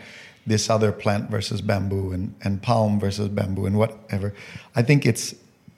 [0.48, 4.32] this other plant versus bamboo and, and palm versus bamboo and whatever.
[4.76, 5.34] I think it's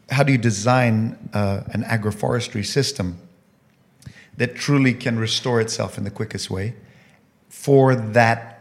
[0.10, 3.18] how do you design uh, an agroforestry system
[4.38, 6.74] that truly can restore itself in the quickest way
[7.50, 8.57] for that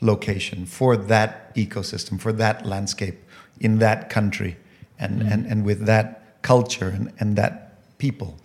[0.00, 3.18] location, for that ecosystem, for that landscape
[3.60, 4.56] in that country,
[4.98, 8.36] and, and, and with that culture and, and that people.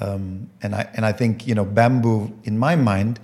[0.00, 3.20] Um, and, I, and I think, you know, bamboo, in my mind,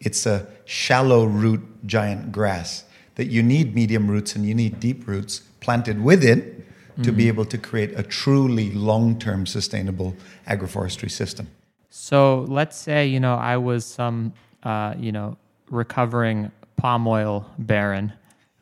[0.00, 5.06] it's a shallow root giant grass that you need medium roots and you need deep
[5.06, 6.58] roots planted with it
[7.02, 10.16] to be able to create a truly long term sustainable
[10.48, 11.48] agroforestry system.
[11.90, 15.36] So let's say you know I was some uh, you know
[15.70, 18.12] recovering palm oil baron,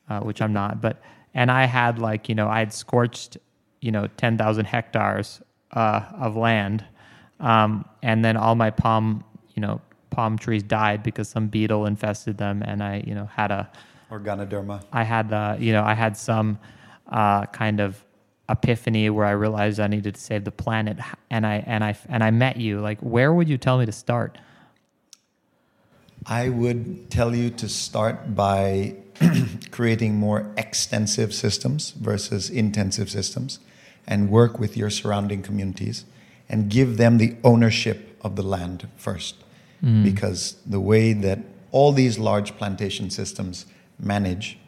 [0.08, 1.00] uh, which I'm not, but
[1.34, 3.38] and I had like you know I had scorched
[3.80, 5.40] you know ten thousand hectares
[5.72, 6.84] uh, of land,
[7.38, 9.22] um, and then all my palm
[9.54, 13.52] you know palm trees died because some beetle infested them, and I you know had
[13.52, 13.70] a
[14.10, 14.82] or Ganoderma.
[14.92, 16.58] I had uh, you know I had some
[17.08, 18.02] uh, kind of
[18.48, 20.98] epiphany where I realized I needed to save the planet,
[21.30, 22.80] and I and I and I met you.
[22.80, 24.38] Like, where would you tell me to start?
[26.28, 28.96] I would tell you to start by
[29.70, 33.60] creating more extensive systems versus intensive systems
[34.06, 36.04] and work with your surrounding communities
[36.48, 39.36] and give them the ownership of the land first.
[39.84, 40.04] Mm.
[40.04, 43.66] Because the way that all these large plantation systems
[43.98, 44.58] manage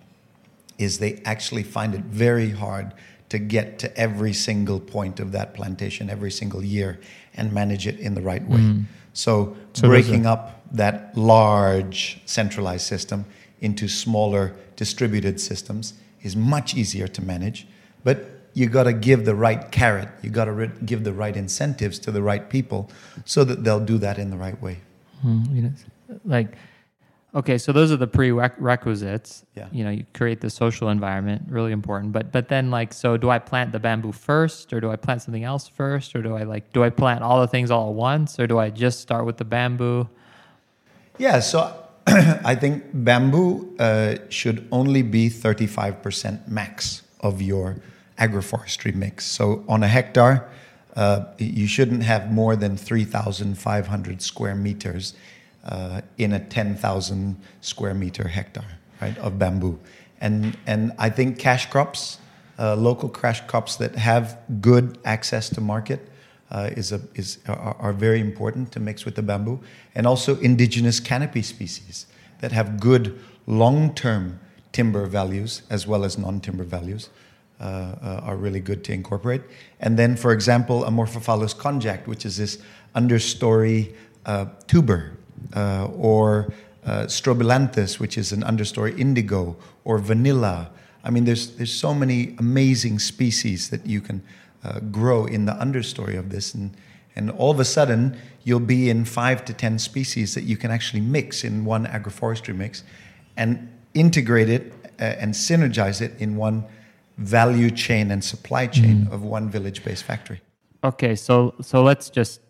[0.78, 2.92] is they actually find it very hard
[3.30, 6.98] to get to every single point of that plantation every single year
[7.34, 8.58] and manage it in the right way.
[8.58, 8.84] Mm.
[9.12, 13.24] So, So breaking up that large centralized system
[13.60, 17.66] into smaller distributed systems is much easier to manage.
[18.04, 21.36] But you got to give the right carrot, you got to re- give the right
[21.36, 22.90] incentives to the right people
[23.24, 24.78] so that they'll do that in the right way.
[25.24, 25.72] Mm, you know,
[26.24, 26.56] like,
[27.34, 29.44] okay, so those are the prerequisites.
[29.54, 29.68] Yeah.
[29.70, 32.12] You know, you create the social environment, really important.
[32.12, 35.22] But but then like, so do I plant the bamboo first, or do I plant
[35.22, 37.94] something else first, or do I like, do I plant all the things all at
[37.94, 40.08] once, or do I just start with the bamboo?
[41.18, 41.74] Yeah, so
[42.06, 47.76] I think bamboo uh, should only be 35% max of your
[48.18, 49.26] agroforestry mix.
[49.26, 50.48] So on a hectare,
[50.94, 55.14] uh, you shouldn't have more than 3,500 square meters
[55.64, 59.78] uh, in a 10,000 square meter hectare, right, of bamboo.
[60.20, 62.18] And, and I think cash crops,
[62.58, 66.08] uh, local cash crops that have good access to market,
[66.50, 69.60] uh, is a, is, are, are, very important to mix with the bamboo.
[69.94, 72.06] And also indigenous canopy species
[72.40, 74.40] that have good long term
[74.72, 77.10] timber values as well as non timber values
[77.60, 79.42] uh, uh, are really good to incorporate.
[79.80, 82.58] And then, for example, Amorphophallus konjac, which is this
[82.94, 83.94] understory
[84.26, 85.18] uh, tuber,
[85.54, 86.52] uh, or
[86.84, 90.70] uh, strobilanthes, which is an understory indigo, or vanilla.
[91.04, 94.22] I mean, there's, there's so many amazing species that you can
[94.64, 96.54] uh, grow in the understory of this.
[96.54, 96.76] And,
[97.16, 100.70] and all of a sudden, you'll be in five to 10 species that you can
[100.70, 102.82] actually mix in one agroforestry mix
[103.36, 106.64] and integrate it uh, and synergize it in one
[107.18, 109.12] value chain and supply chain mm.
[109.12, 110.40] of one village based factory.
[110.84, 112.40] Okay, so, so let's just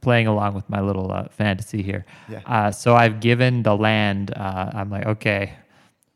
[0.00, 2.04] playing along with my little uh, fantasy here.
[2.28, 2.40] Yeah.
[2.46, 4.32] Uh, so I've given the land.
[4.34, 5.52] Uh, I'm like, okay,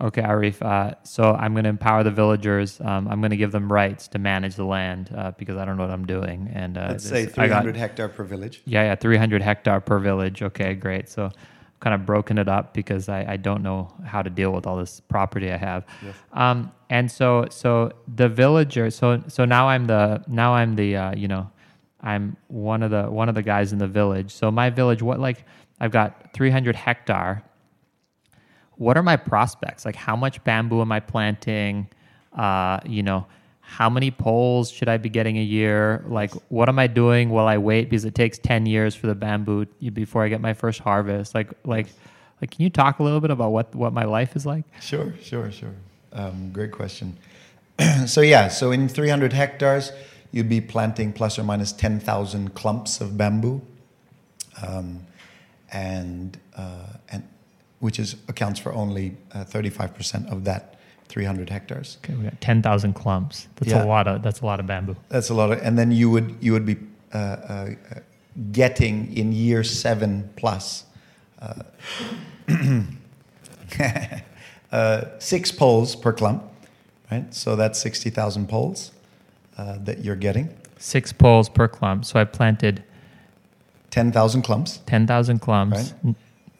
[0.01, 0.63] Okay, Arief.
[0.63, 2.81] Uh, so I'm going to empower the villagers.
[2.81, 5.77] Um, I'm going to give them rights to manage the land uh, because I don't
[5.77, 6.49] know what I'm doing.
[6.55, 8.63] And uh, let's say 300 got, hectare per village.
[8.65, 10.41] Yeah, yeah, 300 hectare per village.
[10.41, 11.09] Okay, great.
[11.09, 14.53] So I've kind of broken it up because I, I don't know how to deal
[14.53, 15.85] with all this property I have.
[16.05, 16.15] Yes.
[16.33, 18.91] Um, and so so the villager.
[18.91, 21.51] So so now I'm the now I'm the uh, you know
[22.01, 24.31] I'm one of the one of the guys in the village.
[24.31, 25.45] So my village, what like
[25.81, 27.43] I've got 300 hectare
[28.79, 29.85] what are my prospects?
[29.85, 31.89] Like, how much bamboo am I planting?
[32.33, 33.27] Uh, you know,
[33.61, 36.05] how many poles should I be getting a year?
[36.07, 37.91] Like, what am I doing while I wait?
[37.91, 41.35] Because it takes 10 years for the bamboo before I get my first harvest.
[41.35, 41.89] Like, like,
[42.41, 44.65] like, can you talk a little bit about what, what my life is like?
[44.81, 45.75] Sure, sure, sure.
[46.13, 47.19] Um, great question.
[48.07, 49.93] so, yeah, so in 300 hectares,
[50.31, 53.61] you'd be planting plus or minus 10,000 clumps of bamboo.
[54.65, 55.05] Um,
[55.71, 57.29] and, uh, and
[57.81, 60.75] which is accounts for only uh, 35% of that
[61.09, 61.99] 300 hectares.
[62.05, 63.49] Okay, we got 10,000 clumps.
[63.57, 63.85] That's yeah.
[63.85, 64.97] a lot of that's a lot of bamboo.
[65.09, 66.77] That's a lot of, and then you would you would be
[67.15, 67.71] uh, uh,
[68.53, 70.85] getting in year seven plus
[71.41, 71.63] uh,
[74.73, 76.45] uh, six poles per clump,
[77.11, 77.33] right?
[77.35, 78.93] So that's 60,000 poles
[79.57, 80.55] uh, that you're getting.
[80.79, 82.05] Six poles per clump.
[82.05, 82.85] So I planted
[83.91, 84.81] 10,000 clumps.
[84.87, 85.95] 10,000 clumps.
[86.03, 86.15] Right?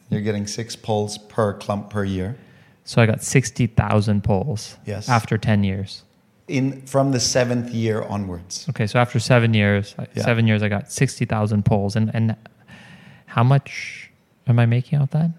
[0.09, 2.37] You're getting six poles per clump per year.
[2.83, 5.09] So I got 60,000 poles yes.
[5.09, 6.03] after 10 years.
[6.47, 8.65] In From the seventh year onwards.
[8.69, 10.23] Okay, so after seven years, yeah.
[10.23, 11.95] seven years, I got 60,000 poles.
[11.95, 12.35] And, and
[13.27, 14.09] how much
[14.47, 15.29] am I making out that?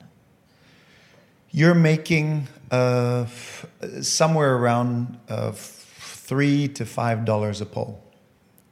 [1.51, 3.67] You're making uh, f-
[4.03, 8.01] somewhere around uh, three to five dollars a pole.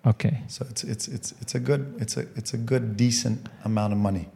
[0.06, 0.42] Okay.
[0.46, 3.98] So it's it's it's it's a good it's a it's a good decent amount of
[3.98, 4.28] money.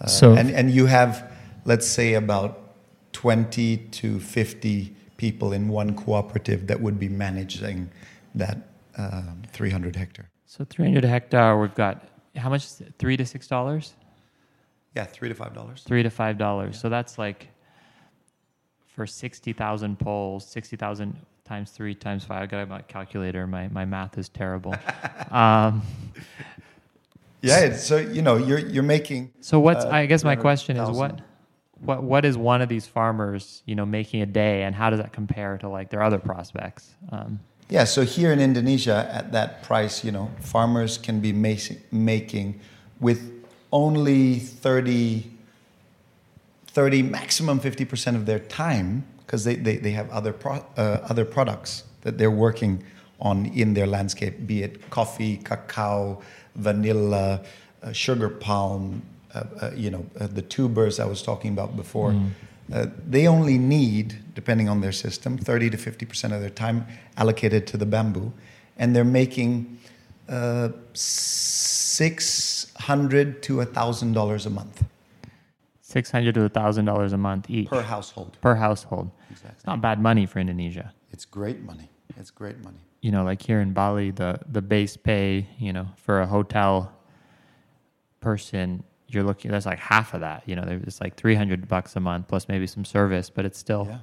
[0.00, 1.32] Uh, so and and you have
[1.64, 2.60] let's say about
[3.12, 7.90] 20 to 50 people in one cooperative that would be managing
[8.34, 8.58] that
[8.98, 10.28] uh, 300 hectare.
[10.44, 12.06] So 300 hectare, we've got
[12.36, 12.64] how much?
[12.64, 12.94] Is it?
[12.98, 13.94] Three to six dollars.
[14.94, 15.82] Yeah, three to five dollars.
[15.82, 16.76] Three to five dollars.
[16.76, 16.80] Yeah.
[16.82, 17.48] So that's like
[18.86, 22.42] for 60,000 poles, 60,000 times three times five.
[22.42, 23.46] I got my calculator.
[23.46, 24.74] My, my math is terrible.
[25.30, 25.82] um,
[27.46, 29.32] yeah, so you know you're you're making.
[29.40, 31.20] So what's uh, I guess my question is what
[31.80, 35.00] what what is one of these farmers you know making a day, and how does
[35.00, 36.94] that compare to like their other prospects?
[37.10, 41.78] Um, yeah, so here in Indonesia, at that price, you know, farmers can be making
[41.90, 42.60] making
[43.00, 43.32] with
[43.72, 45.30] only 30,
[46.68, 51.24] 30 maximum 50% of their time because they, they, they have other, pro, uh, other
[51.24, 52.82] products that they're working
[53.20, 56.22] on in their landscape, be it coffee, cacao,
[56.54, 57.42] vanilla,
[57.82, 59.02] uh, sugar palm,
[59.34, 62.12] uh, uh, you know, uh, the tubers I was talking about before.
[62.12, 62.30] Mm.
[62.72, 66.84] Uh, they only need, depending on their system, 30 to 50% of their time
[67.16, 68.32] allocated to the bamboo.
[68.76, 69.78] And they're making
[70.28, 74.84] uh, 600 to $1,000 a month.
[75.80, 77.68] 600 to $1,000 a month each.
[77.68, 78.36] Per household.
[78.40, 79.12] Per household.
[79.30, 79.54] Exactly.
[79.56, 80.92] It's not bad money for Indonesia.
[81.12, 81.88] It's great money.
[82.18, 85.88] It's great money you know, like here in Bali, the the base pay, you know,
[85.96, 86.92] for a hotel
[88.20, 90.42] person, you're looking that's like half of that.
[90.46, 93.58] You know, it's like three hundred bucks a month plus maybe some service, but it's
[93.58, 93.98] still yeah.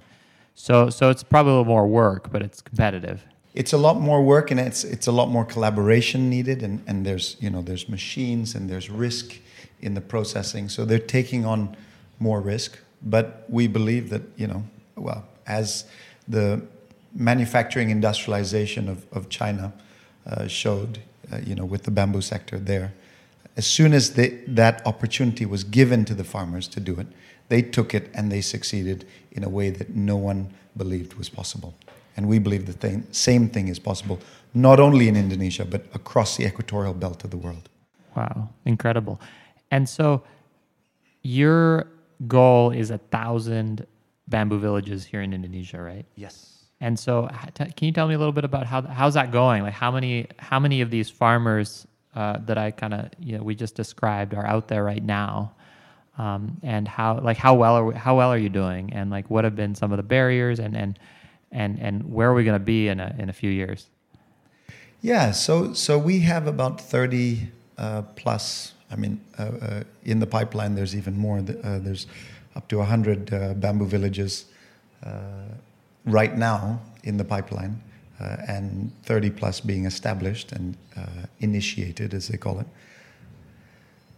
[0.55, 3.25] so so it's probably a little more work, but it's competitive.
[3.53, 7.05] It's a lot more work and it's it's a lot more collaboration needed and, and
[7.05, 9.35] there's you know there's machines and there's risk
[9.81, 10.69] in the processing.
[10.69, 11.75] So they're taking on
[12.19, 14.63] more risk, but we believe that you know,
[14.95, 15.85] well, as
[16.27, 16.61] the
[17.13, 19.73] manufacturing industrialization of, of China
[20.25, 20.99] uh, showed,
[21.31, 22.93] uh, you know, with the bamboo sector there,
[23.55, 27.07] as soon as they, that opportunity was given to the farmers to do it,
[27.49, 31.75] they took it and they succeeded in a way that no one believed was possible.
[32.17, 34.19] And we believe the thing, same thing is possible,
[34.53, 37.69] not only in Indonesia, but across the equatorial belt of the world.
[38.15, 39.19] Wow, incredible.
[39.71, 40.23] And so
[41.23, 41.87] your
[42.27, 43.87] goal is a thousand
[44.27, 46.05] bamboo villages here in Indonesia, right?
[46.15, 46.52] Yes.
[46.83, 49.63] And so, can you tell me a little bit about how how's that going?
[49.63, 53.43] Like, how many how many of these farmers uh, that I kind of you know
[53.43, 55.53] we just described are out there right now,
[56.17, 58.91] um, and how like how well are we, how well are you doing?
[58.91, 60.99] And like, what have been some of the barriers, and and
[61.53, 63.87] and and where are we going to be in a in a few years?
[64.99, 68.73] Yeah, so so we have about thirty uh, plus.
[68.91, 71.37] I mean, uh, uh in the pipeline, there's even more.
[71.37, 72.07] Uh, there's
[72.57, 74.47] up to hundred uh, bamboo villages
[76.05, 77.81] right now in the pipeline,
[78.19, 82.67] uh, and 30 plus being established and uh, initiated, as they call it.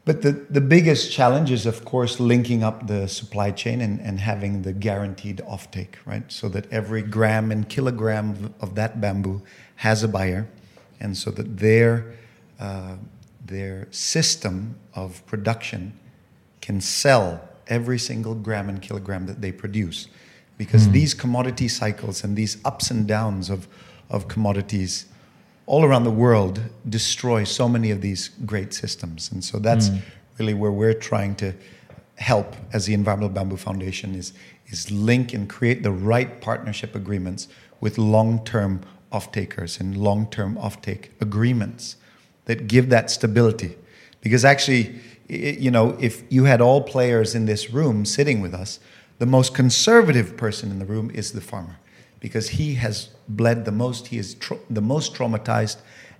[0.05, 4.19] But the, the biggest challenge is, of course, linking up the supply chain and, and
[4.19, 6.31] having the guaranteed offtake, right?
[6.31, 9.41] So that every gram and kilogram of that bamboo
[9.77, 10.47] has a buyer,
[10.99, 12.13] and so that their,
[12.59, 12.97] uh,
[13.43, 15.97] their system of production
[16.61, 20.07] can sell every single gram and kilogram that they produce
[20.57, 20.93] because mm.
[20.93, 23.67] these commodity cycles and these ups and downs of,
[24.09, 25.05] of commodities
[25.65, 29.31] all around the world destroy so many of these great systems.
[29.31, 30.01] And so that's mm.
[30.37, 31.53] really where we're trying to
[32.15, 34.33] help as the Environmental Bamboo Foundation is,
[34.67, 37.47] is link and create the right partnership agreements
[37.81, 38.81] with long-term
[39.11, 41.97] off-takers and long-term off-take agreements
[42.45, 43.75] that give that stability.
[44.21, 48.79] Because actually, you know, if you had all players in this room sitting with us,
[49.17, 51.77] the most conservative person in the room is the farmer
[52.19, 54.35] because he has bled the most, he is
[54.69, 55.77] the most traumatized,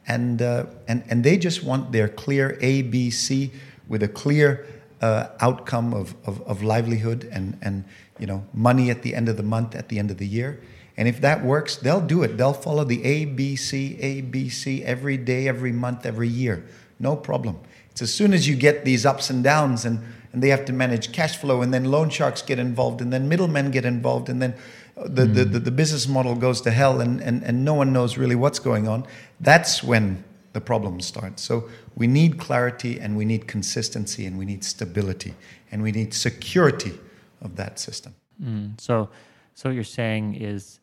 [0.08, 3.52] and, uh, and, and they just want their clear A, B, C
[3.88, 4.66] with a clear
[5.02, 7.84] uh, outcome of, of, of, livelihood and, and
[8.20, 10.62] you know, money at the end of the month, at the end of the year.
[10.98, 12.38] And if that works, they'll do it.
[12.38, 16.66] They'll follow the A, B, C, A, B, C every day, every month, every year.
[17.00, 17.60] No problem.
[17.91, 20.02] It's as soon as you get these ups and downs and
[20.36, 23.29] and they have to manage cash flow, and then loan sharks get involved, and then
[23.29, 24.53] middlemen get involved, and then
[24.97, 25.33] the, mm.
[25.33, 28.36] the, the, the, business model goes to hell, and, and, and no one knows really
[28.36, 29.05] what's going on.
[29.39, 31.39] That's when the problems start.
[31.39, 35.36] So we need clarity, and we need consistency, and we need stability,
[35.71, 36.99] and we need security
[37.41, 38.13] of that system.
[38.43, 38.81] Mm.
[38.81, 39.09] So,
[39.53, 40.81] so what you're saying is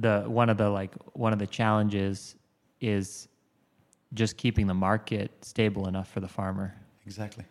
[0.00, 2.34] the one of the like one of the challenges
[2.82, 3.26] is
[4.12, 6.74] just keeping the market stable enough for the farmer.
[7.06, 7.46] Exactly.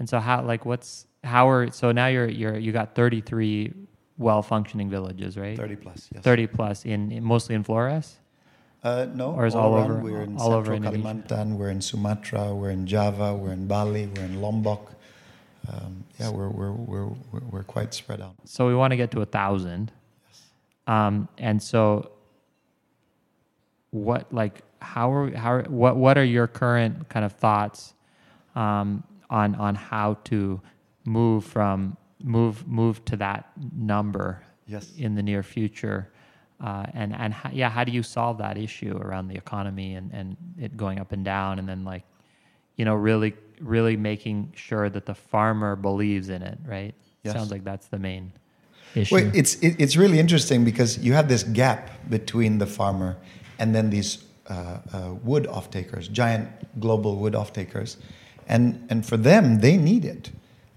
[0.00, 3.72] And so how like what's how are so now you're you're you got 33
[4.16, 5.56] well functioning villages, right?
[5.56, 6.24] 30 plus, yes.
[6.24, 8.18] 30 plus in, in mostly in Flores?
[8.82, 9.98] Uh, no, or is all, all over?
[9.98, 11.56] We're in all over Kalimantan.
[11.56, 12.54] We're in Sumatra.
[12.54, 13.34] We're in Java.
[13.34, 14.06] We're in Bali.
[14.06, 14.90] We're in Lombok.
[15.70, 17.10] Um, yeah, we're, we're, we're,
[17.50, 18.34] we're quite spread out.
[18.46, 19.92] So we want to get to a thousand.
[20.28, 20.42] Yes.
[20.86, 22.12] Um, and so,
[23.90, 27.92] what like how are how are, what what are your current kind of thoughts
[28.56, 30.60] um, on on how to
[31.04, 34.92] move from move move to that number yes.
[34.96, 36.10] in the near future.
[36.62, 40.12] Uh, and and how, yeah, how do you solve that issue around the economy and,
[40.12, 42.04] and it going up and down, and then like,
[42.76, 46.94] you know, really really making sure that the farmer believes in it, right?
[47.22, 47.34] Yes.
[47.34, 48.32] Sounds like that's the main
[48.94, 49.14] issue.
[49.14, 53.16] Well, it's it, it's really interesting because you have this gap between the farmer
[53.58, 57.96] and then these uh, uh, wood off takers, giant global wood off takers,
[58.50, 60.32] and, and for them, they need it.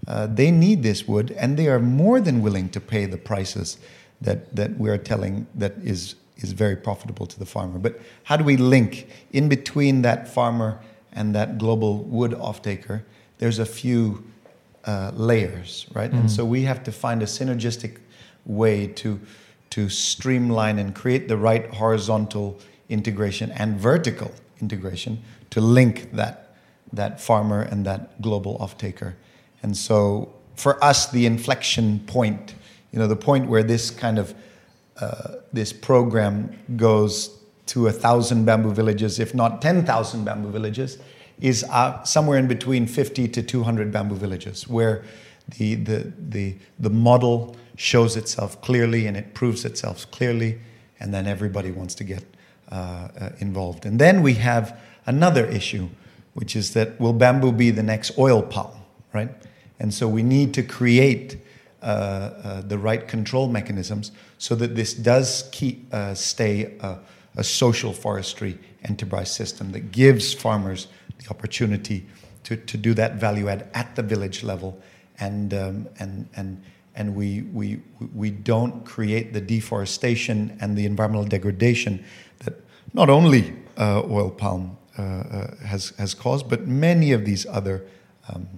[0.06, 3.78] Uh, they need this wood, and they are more than willing to pay the prices
[4.20, 7.80] that, that we're telling that is, is very profitable to the farmer.
[7.80, 10.78] But how do we link in between that farmer
[11.12, 13.02] and that global wood offtaker?
[13.38, 14.22] There's a few
[14.84, 16.12] uh, layers, right?
[16.12, 16.20] Mm.
[16.20, 17.98] And so we have to find a synergistic
[18.46, 19.18] way to,
[19.70, 26.43] to streamline and create the right horizontal integration and vertical integration to link that
[26.96, 29.16] that farmer and that global off-taker.
[29.62, 32.54] And so for us, the inflection point,
[32.92, 34.34] you know, the point where this kind of
[35.00, 37.36] uh, this program goes
[37.66, 40.98] to a thousand bamboo villages, if not 10,000 bamboo villages,
[41.40, 45.02] is uh, somewhere in between 50 to 200 bamboo villages, where
[45.58, 50.60] the, the, the, the model shows itself clearly and it proves itself clearly,
[51.00, 52.24] and then everybody wants to get
[52.70, 53.84] uh, uh, involved.
[53.84, 55.88] And then we have another issue,
[56.34, 58.72] which is that will bamboo be the next oil palm,
[59.12, 59.30] right?
[59.78, 61.38] And so we need to create
[61.82, 66.98] uh, uh, the right control mechanisms so that this does keep uh, stay a,
[67.42, 70.86] social forestry enterprise system that gives farmers
[71.18, 72.06] the opportunity
[72.44, 74.80] to, to do that value add at the village level
[75.18, 76.62] and um, and and
[76.94, 77.80] and we, we,
[78.14, 82.04] we don't create the deforestation and the environmental degradation
[82.44, 82.54] that
[82.92, 87.84] not only uh, oil palm has, has caused, but many of these other
[88.28, 88.48] um,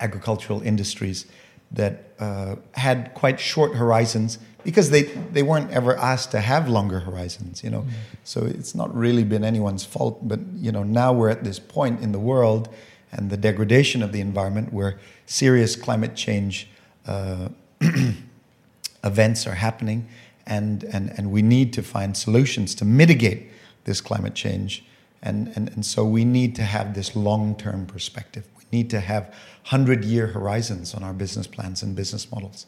[0.00, 1.26] agricultural industries
[1.72, 7.00] that uh, had quite short horizons because they, they weren't ever asked to have longer
[7.00, 7.82] horizons, you know.
[7.82, 7.90] Mm.
[8.24, 12.00] So it's not really been anyone's fault, but you know now we're at this point
[12.00, 12.68] in the world
[13.12, 16.68] and the degradation of the environment where serious climate change
[17.06, 17.48] uh,
[19.04, 20.06] events are happening,
[20.46, 23.50] and, and, and we need to find solutions to mitigate
[23.84, 24.84] this climate change.
[25.22, 28.46] And, and, and so we need to have this long term perspective.
[28.56, 32.66] We need to have 100 year horizons on our business plans and business models.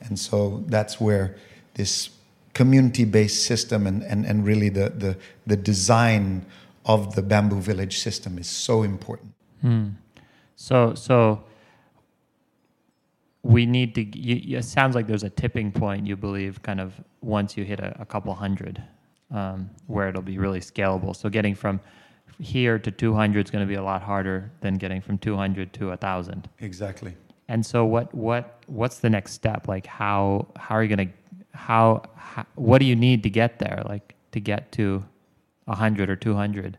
[0.00, 1.36] And so that's where
[1.74, 2.10] this
[2.52, 5.16] community based system and, and, and really the, the,
[5.46, 6.46] the design
[6.84, 9.32] of the bamboo village system is so important.
[9.60, 9.88] Hmm.
[10.56, 11.44] So, so
[13.42, 14.18] we need to.
[14.18, 16.06] You, it sounds like there's a tipping point.
[16.06, 18.82] You believe, kind of, once you hit a, a couple hundred,
[19.34, 21.14] um, where it'll be really scalable.
[21.14, 21.80] So getting from
[22.38, 25.88] here to 200 is going to be a lot harder than getting from 200 to
[25.88, 27.14] 1000 exactly.
[27.48, 29.68] And so what what what's the next step?
[29.68, 31.14] Like how how are you going to
[31.56, 35.04] how, how what do you need to get there like to get to
[35.66, 36.76] 100 or 200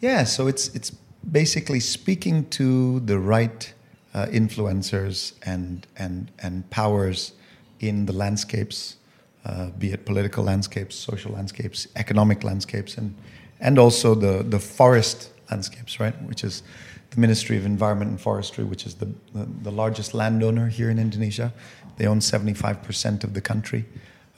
[0.00, 0.92] yeah so it's it's
[1.30, 3.72] basically speaking to the right
[4.14, 7.32] uh, influencers and, and, and powers
[7.80, 8.96] in the landscapes,
[9.44, 13.14] uh, be it political landscapes, social landscapes, economic landscapes, and,
[13.60, 16.20] and also the, the forest landscapes, right?
[16.22, 16.62] Which is
[17.10, 20.98] the Ministry of Environment and Forestry, which is the, the, the largest landowner here in
[20.98, 21.52] Indonesia.
[21.96, 23.84] They own 75% of the country.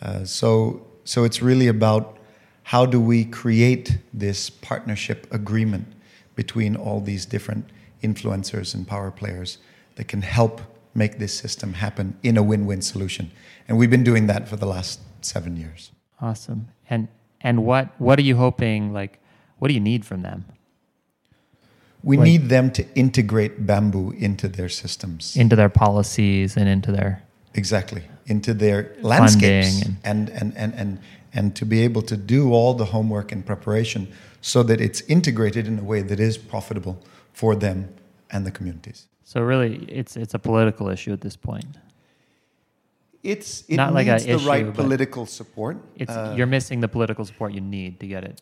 [0.02, 2.18] Uh, so, so it's really about
[2.64, 5.86] how do we create this partnership agreement
[6.34, 7.70] between all these different
[8.02, 9.58] influencers and power players
[9.94, 10.60] that can help
[10.96, 13.30] make this system happen in a win-win solution.
[13.68, 15.92] And we've been doing that for the last seven years.
[16.20, 16.68] Awesome.
[16.88, 17.08] And
[17.40, 19.18] and what what are you hoping like
[19.58, 20.44] what do you need from them?
[22.02, 25.36] We like, need them to integrate bamboo into their systems.
[25.36, 27.22] Into their policies and into their
[27.54, 28.02] Exactly.
[28.26, 30.98] Into their landscapes and, and, and, and, and,
[31.32, 34.08] and to be able to do all the homework and preparation
[34.40, 37.94] so that it's integrated in a way that is profitable for them
[38.30, 39.06] and the communities.
[39.26, 41.78] So really, it's it's a political issue at this point.
[43.24, 45.78] It's it not like a the issue, right political support.
[45.96, 48.40] It's uh, you're missing the political support you need to get it.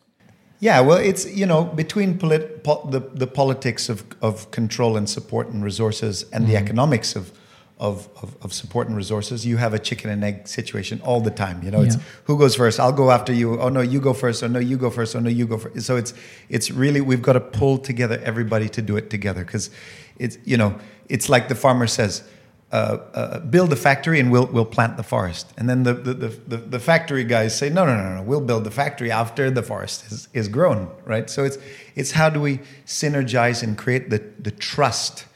[0.61, 5.09] Yeah, well, it's you know between polit- po- the the politics of of control and
[5.09, 6.53] support and resources and mm-hmm.
[6.53, 7.33] the economics of
[7.79, 11.31] of, of, of, support and resources, you have a chicken and egg situation all the
[11.31, 11.63] time.
[11.63, 11.87] You know, yeah.
[11.87, 12.79] it's who goes first?
[12.79, 13.61] I'll go after you.
[13.61, 14.45] Oh no, you go first.
[14.45, 15.17] Oh no, you go first.
[15.17, 15.85] Oh no, you go first.
[15.85, 16.15] So it's
[16.49, 19.71] it's really we've got to pull together everybody to do it together because
[20.19, 22.23] it's you know it's like the farmer says.
[22.73, 25.53] Uh, uh, build a factory and we'll we'll plant the forest.
[25.57, 28.65] And then the, the, the, the, factory guys say, no, no, no, no, we'll build
[28.65, 31.31] the factory after the forest is, is grown, right?
[31.31, 31.57] So it's
[31.95, 35.27] it's how do we synergize and create the, the trust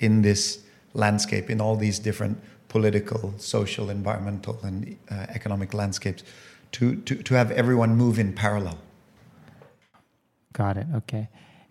[0.00, 0.64] in this
[0.98, 2.38] landscape in all these different
[2.68, 6.22] political, social, environmental, and uh, economic landscapes
[6.72, 8.78] to, to, to have everyone move in parallel.
[10.52, 10.86] Got it.
[10.94, 11.28] Okay.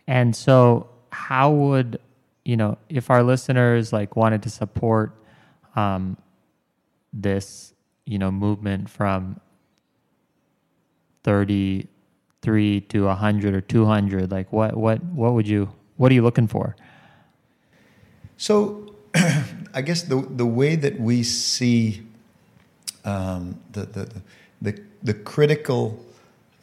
[0.07, 1.99] And so, how would,
[2.45, 5.13] you know, if our listeners like wanted to support
[5.75, 6.17] um,
[7.13, 7.73] this,
[8.05, 9.39] you know, movement from
[11.23, 16.47] 33 to 100 or 200, like what, what, what would you, what are you looking
[16.47, 16.75] for?
[18.37, 18.86] So,
[19.73, 22.01] I guess the the way that we see
[23.05, 24.09] um, the, the,
[24.61, 26.03] the the critical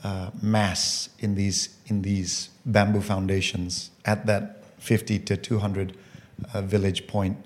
[0.02, 5.96] uh, mass in these in these bamboo foundations at that 50 to 200
[6.52, 7.36] uh, village point,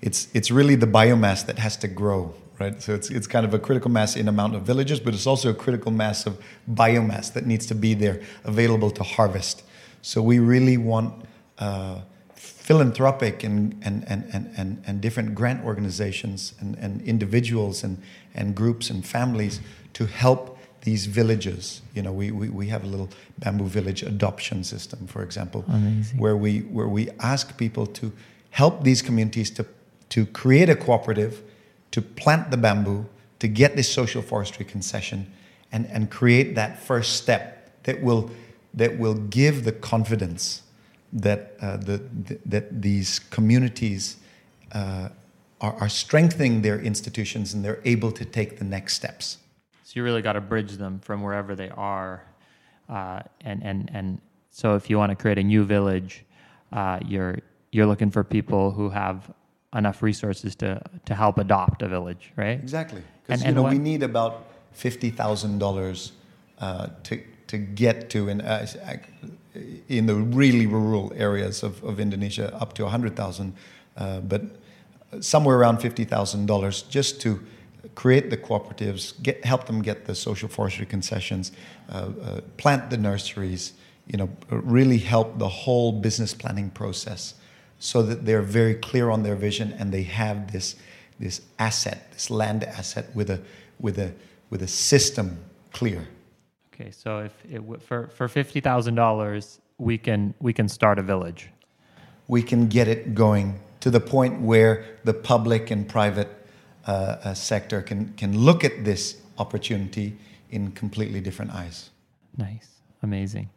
[0.00, 2.80] it's it's really the biomass that has to grow, right?
[2.80, 5.50] So it's it's kind of a critical mass in amount of villages, but it's also
[5.50, 6.38] a critical mass of
[6.72, 9.62] biomass that needs to be there available to harvest.
[10.02, 11.24] So we really want.
[11.58, 12.00] Uh,
[12.36, 18.00] philanthropic and, and, and, and, and, different grant organizations and, and individuals and,
[18.34, 19.60] and groups and families
[19.94, 21.82] to help these villages.
[21.94, 23.08] You know, we, we, we have a little
[23.38, 26.18] bamboo village adoption system, for example, Amazing.
[26.18, 28.12] where we where we ask people to
[28.50, 29.66] help these communities to
[30.10, 31.42] to create a cooperative,
[31.90, 33.06] to plant the bamboo,
[33.38, 35.32] to get this social forestry concession,
[35.72, 38.30] and, and create that first step that will
[38.74, 40.62] that will give the confidence
[41.16, 44.16] that, uh, the, the, that these communities
[44.72, 45.08] uh,
[45.60, 49.38] are, are strengthening their institutions and they're able to take the next steps.
[49.82, 52.24] So you really got to bridge them from wherever they are,
[52.88, 56.24] uh, and and and so if you want to create a new village,
[56.72, 57.38] uh, you're
[57.70, 59.30] you're looking for people who have
[59.74, 62.58] enough resources to to help adopt a village, right?
[62.58, 66.12] Exactly, because you and know what- we need about fifty thousand dollars
[66.58, 68.66] uh, to to get to in uh,
[69.88, 73.54] in the really rural areas of, of Indonesia up to a hundred thousand,
[73.96, 74.42] uh, but
[75.20, 77.40] somewhere around fifty thousand dollars just to
[77.94, 81.52] create the cooperatives, get help them get the social forestry concessions,
[81.88, 83.72] uh, uh, plant the nurseries,
[84.06, 87.34] you know, really help the whole business planning process
[87.78, 90.76] so that they're very clear on their vision and they have this
[91.18, 93.40] this asset, this land asset with a
[93.80, 94.12] with a
[94.50, 95.38] with a system
[95.72, 96.06] clear.
[96.78, 100.98] Okay, so if it w- for for fifty thousand dollars, we can we can start
[100.98, 101.50] a village.
[102.28, 106.28] We can get it going to the point where the public and private
[106.86, 110.18] uh, uh, sector can can look at this opportunity
[110.50, 111.90] in completely different eyes.
[112.36, 112.68] Nice,
[113.02, 113.48] amazing.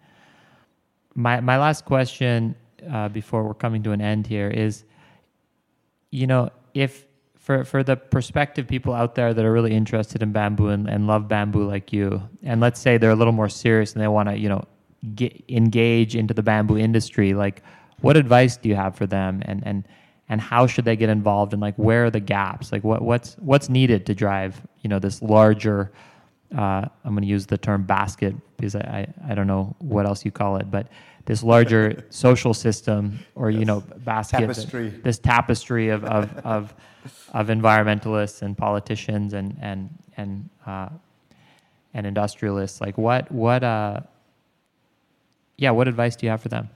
[1.14, 2.56] My my last question
[2.90, 4.86] uh, before we're coming to an end here is,
[6.12, 7.06] you know, if
[7.50, 11.08] for for the prospective people out there that are really interested in bamboo and, and
[11.08, 14.30] love bamboo like you, and let's say they're a little more serious and they want
[14.30, 14.64] to, you know,
[15.16, 17.64] get engage into the bamboo industry, like,
[18.02, 19.88] what advice do you have for them, and and
[20.30, 23.34] and how should they get involved, and like, where are the gaps, like, what what's
[23.40, 25.92] what's needed to drive, you know, this larger
[26.56, 30.06] uh, I'm going to use the term basket because I, I, I don't know what
[30.06, 30.88] else you call it, but
[31.30, 34.90] this larger social system or, you know, basket, Tapestry.
[34.90, 36.74] this tapestry of, of, of,
[37.34, 40.90] of environmentalists and politicians and, and, and, uh,
[41.94, 42.82] and industrialists.
[42.82, 44.00] Like what, what, uh,
[45.56, 46.68] yeah, what advice do you have for them?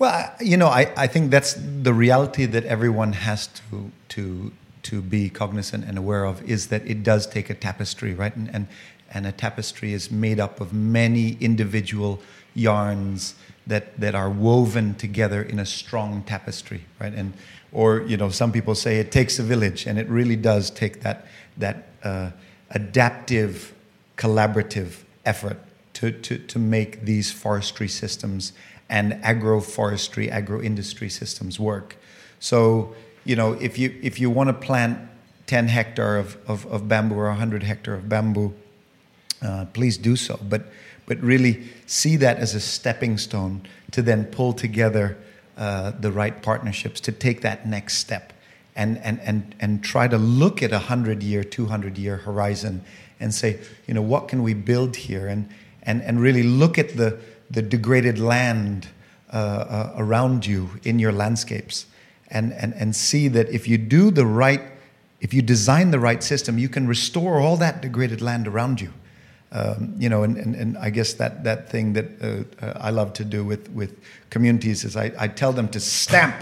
[0.00, 4.50] Well, you know, I, I think that's the reality that everyone has to to
[4.82, 8.34] to be cognizant and aware of is that it does take a tapestry, right?
[8.34, 8.66] And and,
[9.14, 12.20] and a tapestry is made up of many individual
[12.54, 13.34] yarns
[13.66, 17.12] that that are woven together in a strong tapestry, right?
[17.12, 17.32] And
[17.72, 21.00] or you know, some people say it takes a village, and it really does take
[21.02, 21.26] that
[21.56, 22.30] that uh,
[22.70, 23.74] adaptive,
[24.16, 25.58] collaborative effort
[25.94, 28.52] to, to, to make these forestry systems
[28.88, 31.96] and agroforestry, agro-industry systems work.
[32.40, 32.94] So,
[33.24, 34.98] you know, if you, if you want to plant
[35.46, 38.54] 10 hectare of, of, of bamboo or 100 hectare of bamboo,
[39.42, 40.38] uh, please do so.
[40.42, 40.66] But,
[41.12, 43.60] but really see that as a stepping stone
[43.90, 45.18] to then pull together
[45.58, 48.32] uh, the right partnerships to take that next step
[48.74, 52.82] and, and, and, and try to look at a 100 year, 200 year horizon
[53.20, 55.26] and say, you know, what can we build here?
[55.26, 55.50] And,
[55.82, 57.18] and, and really look at the,
[57.50, 58.88] the degraded land
[59.30, 61.84] uh, uh, around you in your landscapes
[62.28, 64.62] and, and, and see that if you do the right,
[65.20, 68.94] if you design the right system, you can restore all that degraded land around you.
[69.54, 72.88] Um, you know, and, and, and I guess that, that thing that uh, uh, I
[72.88, 74.00] love to do with, with
[74.30, 76.34] communities is I, I tell them to stamp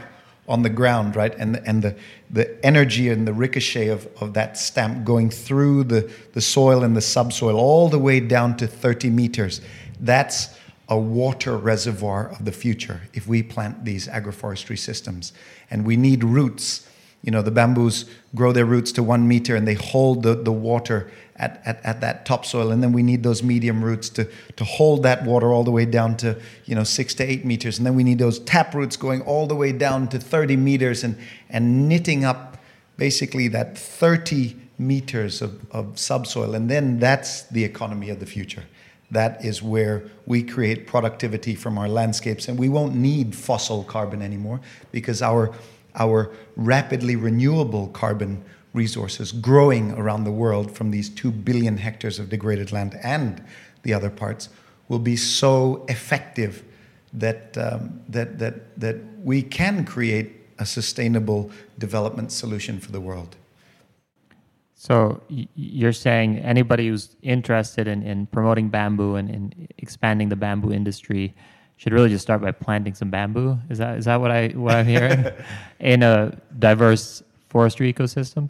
[0.46, 1.34] on the ground, right?
[1.36, 1.96] And, and the,
[2.30, 6.96] the energy and the ricochet of, of that stamp going through the, the soil and
[6.96, 9.61] the subsoil all the way down to 30 meters.
[10.00, 10.56] That's
[10.88, 15.32] a water reservoir of the future if we plant these agroforestry systems.
[15.70, 16.88] And we need roots.
[17.22, 20.52] You know, the bamboos grow their roots to one meter and they hold the, the
[20.52, 21.11] water
[21.41, 22.70] at, at, at that topsoil.
[22.70, 25.86] And then we need those medium roots to, to hold that water all the way
[25.86, 27.78] down to, you know, six to eight meters.
[27.78, 31.03] And then we need those tap roots going all the way down to 30 meters
[31.03, 31.16] and,
[31.49, 32.59] and knitting up
[32.97, 36.55] basically that 30 meters of, of subsoil.
[36.55, 38.64] And then that's the economy of the future.
[39.11, 44.22] That is where we create productivity from our landscapes, and we won't need fossil carbon
[44.22, 44.61] anymore
[44.93, 45.53] because our,
[45.97, 52.28] our rapidly renewable carbon resources growing around the world from these 2 billion hectares of
[52.28, 53.42] degraded land and
[53.82, 54.48] the other parts
[54.88, 56.64] will be so effective
[57.12, 63.36] that, um, that, that, that we can create a sustainable development solution for the world.
[64.74, 70.72] So you're saying anybody who's interested in, in promoting bamboo and, and expanding the bamboo
[70.72, 71.34] industry
[71.76, 73.58] should really just start by planting some bamboo.
[73.68, 75.26] Is that is that what I what I'm hearing
[75.80, 78.48] in a diverse forestry ecosystem?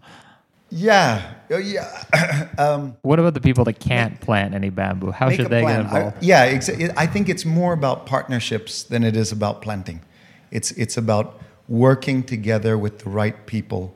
[0.72, 2.48] Yeah, oh, yeah.
[2.58, 5.10] um, What about the people that can't plant any bamboo?
[5.10, 5.82] How should they plan.
[5.82, 6.22] get I- involved?
[6.22, 10.00] yeah, ex- it- I think it's more about partnerships than it is about planting.
[10.52, 13.92] It's it's about working together with the right people,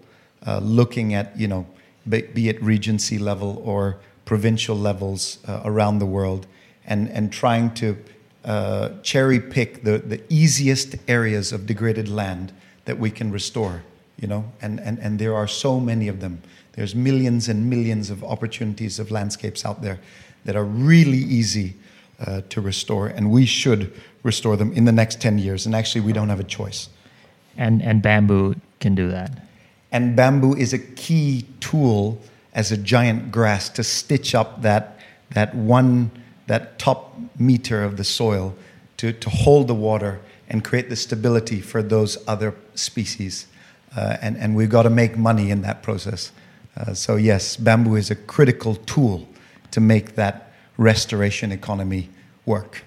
[0.47, 1.67] uh, looking at you know,
[2.09, 6.47] be, be it regency level or provincial levels uh, around the world,
[6.87, 7.97] and and trying to
[8.45, 12.53] uh, cherry pick the the easiest areas of degraded land
[12.85, 13.83] that we can restore
[14.19, 16.43] you know, and, and, and there are so many of them.
[16.73, 20.01] There's millions and millions of opportunities of landscapes out there
[20.45, 21.75] that are really easy
[22.25, 23.93] uh, to restore, and we should
[24.23, 25.67] restore them in the next 10 years.
[25.67, 26.89] And actually, we don't have a choice.
[27.57, 29.31] And, and bamboo can do that.
[29.93, 32.21] And bamboo is a key tool
[32.53, 34.99] as a giant grass to stitch up that,
[35.31, 36.11] that one,
[36.47, 38.55] that top meter of the soil
[38.97, 43.47] to, to hold the water and create the stability for those other species.
[43.97, 46.33] Uh, and, and we've got to make money in that process.
[46.77, 49.29] Uh, so, yes, bamboo is a critical tool
[49.71, 52.11] to make that restoration economy
[52.47, 52.85] work.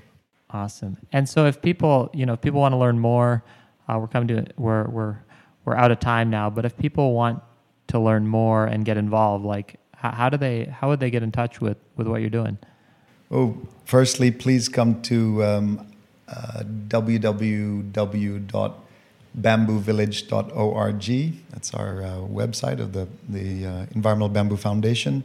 [0.50, 0.98] Awesome.
[1.14, 3.44] And so, if people, you know, if people want to learn more,
[3.88, 5.18] uh, we're coming to we're we're
[5.66, 6.50] we're out of time now.
[6.50, 7.42] But if people want
[7.88, 11.24] to learn more and get involved, like how, how do they how would they get
[11.24, 12.58] in touch with with what you're doing?
[13.30, 15.88] Oh, firstly, please come to um,
[16.28, 16.64] uh,
[19.42, 21.34] www.bamboovillage.org.
[21.52, 25.24] That's our uh, website of the, the uh, Environmental Bamboo Foundation.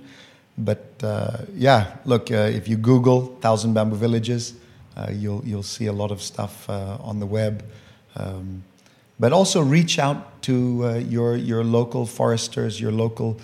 [0.58, 4.54] But uh, yeah, look, uh, if you Google Thousand Bamboo Villages,
[4.96, 7.64] uh, you'll, you'll see a lot of stuff on the web.
[8.16, 8.62] Um,
[9.18, 13.40] but also reach out to your, your local foresters, your local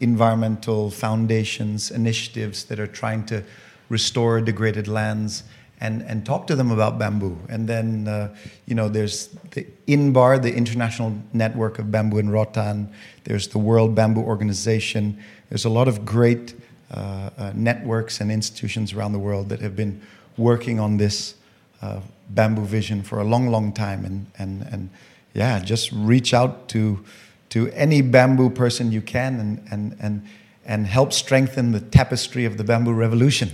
[0.00, 3.44] environmental foundations, initiatives that are trying to
[3.88, 5.44] restore degraded lands
[5.82, 7.36] and, and talk to them about bamboo.
[7.48, 8.32] And then, uh,
[8.66, 12.88] you know, there's the INBAR, the International Network of Bamboo in Rotan.
[13.24, 15.18] There's the World Bamboo Organization.
[15.48, 16.54] There's a lot of great
[16.94, 20.00] uh, uh, networks and institutions around the world that have been
[20.36, 21.34] working on this
[21.82, 21.98] uh,
[22.30, 24.04] bamboo vision for a long, long time.
[24.04, 24.90] And, and, and
[25.34, 27.04] yeah, just reach out to,
[27.48, 30.28] to any bamboo person you can and, and, and,
[30.64, 33.50] and help strengthen the tapestry of the bamboo revolution.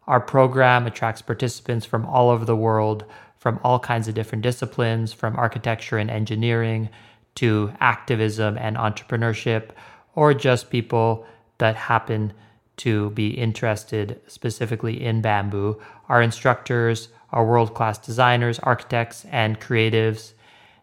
[0.07, 3.05] Our program attracts participants from all over the world,
[3.39, 6.91] from all kinds of different disciplines, from architecture and engineering
[7.37, 9.71] to activism and entrepreneurship,
[10.15, 11.27] or just people
[11.59, 12.33] that happen
[12.79, 15.81] to be interested specifically in bamboo.
[16.09, 20.33] Our instructors are world class designers, architects, and creatives.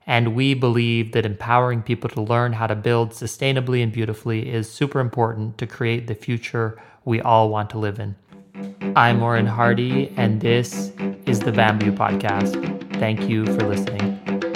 [0.07, 4.69] And we believe that empowering people to learn how to build sustainably and beautifully is
[4.69, 8.15] super important to create the future we all want to live in.
[8.95, 10.91] I'm Orin Hardy, and this
[11.25, 12.99] is the Bamboo Podcast.
[12.99, 14.50] Thank you for listening.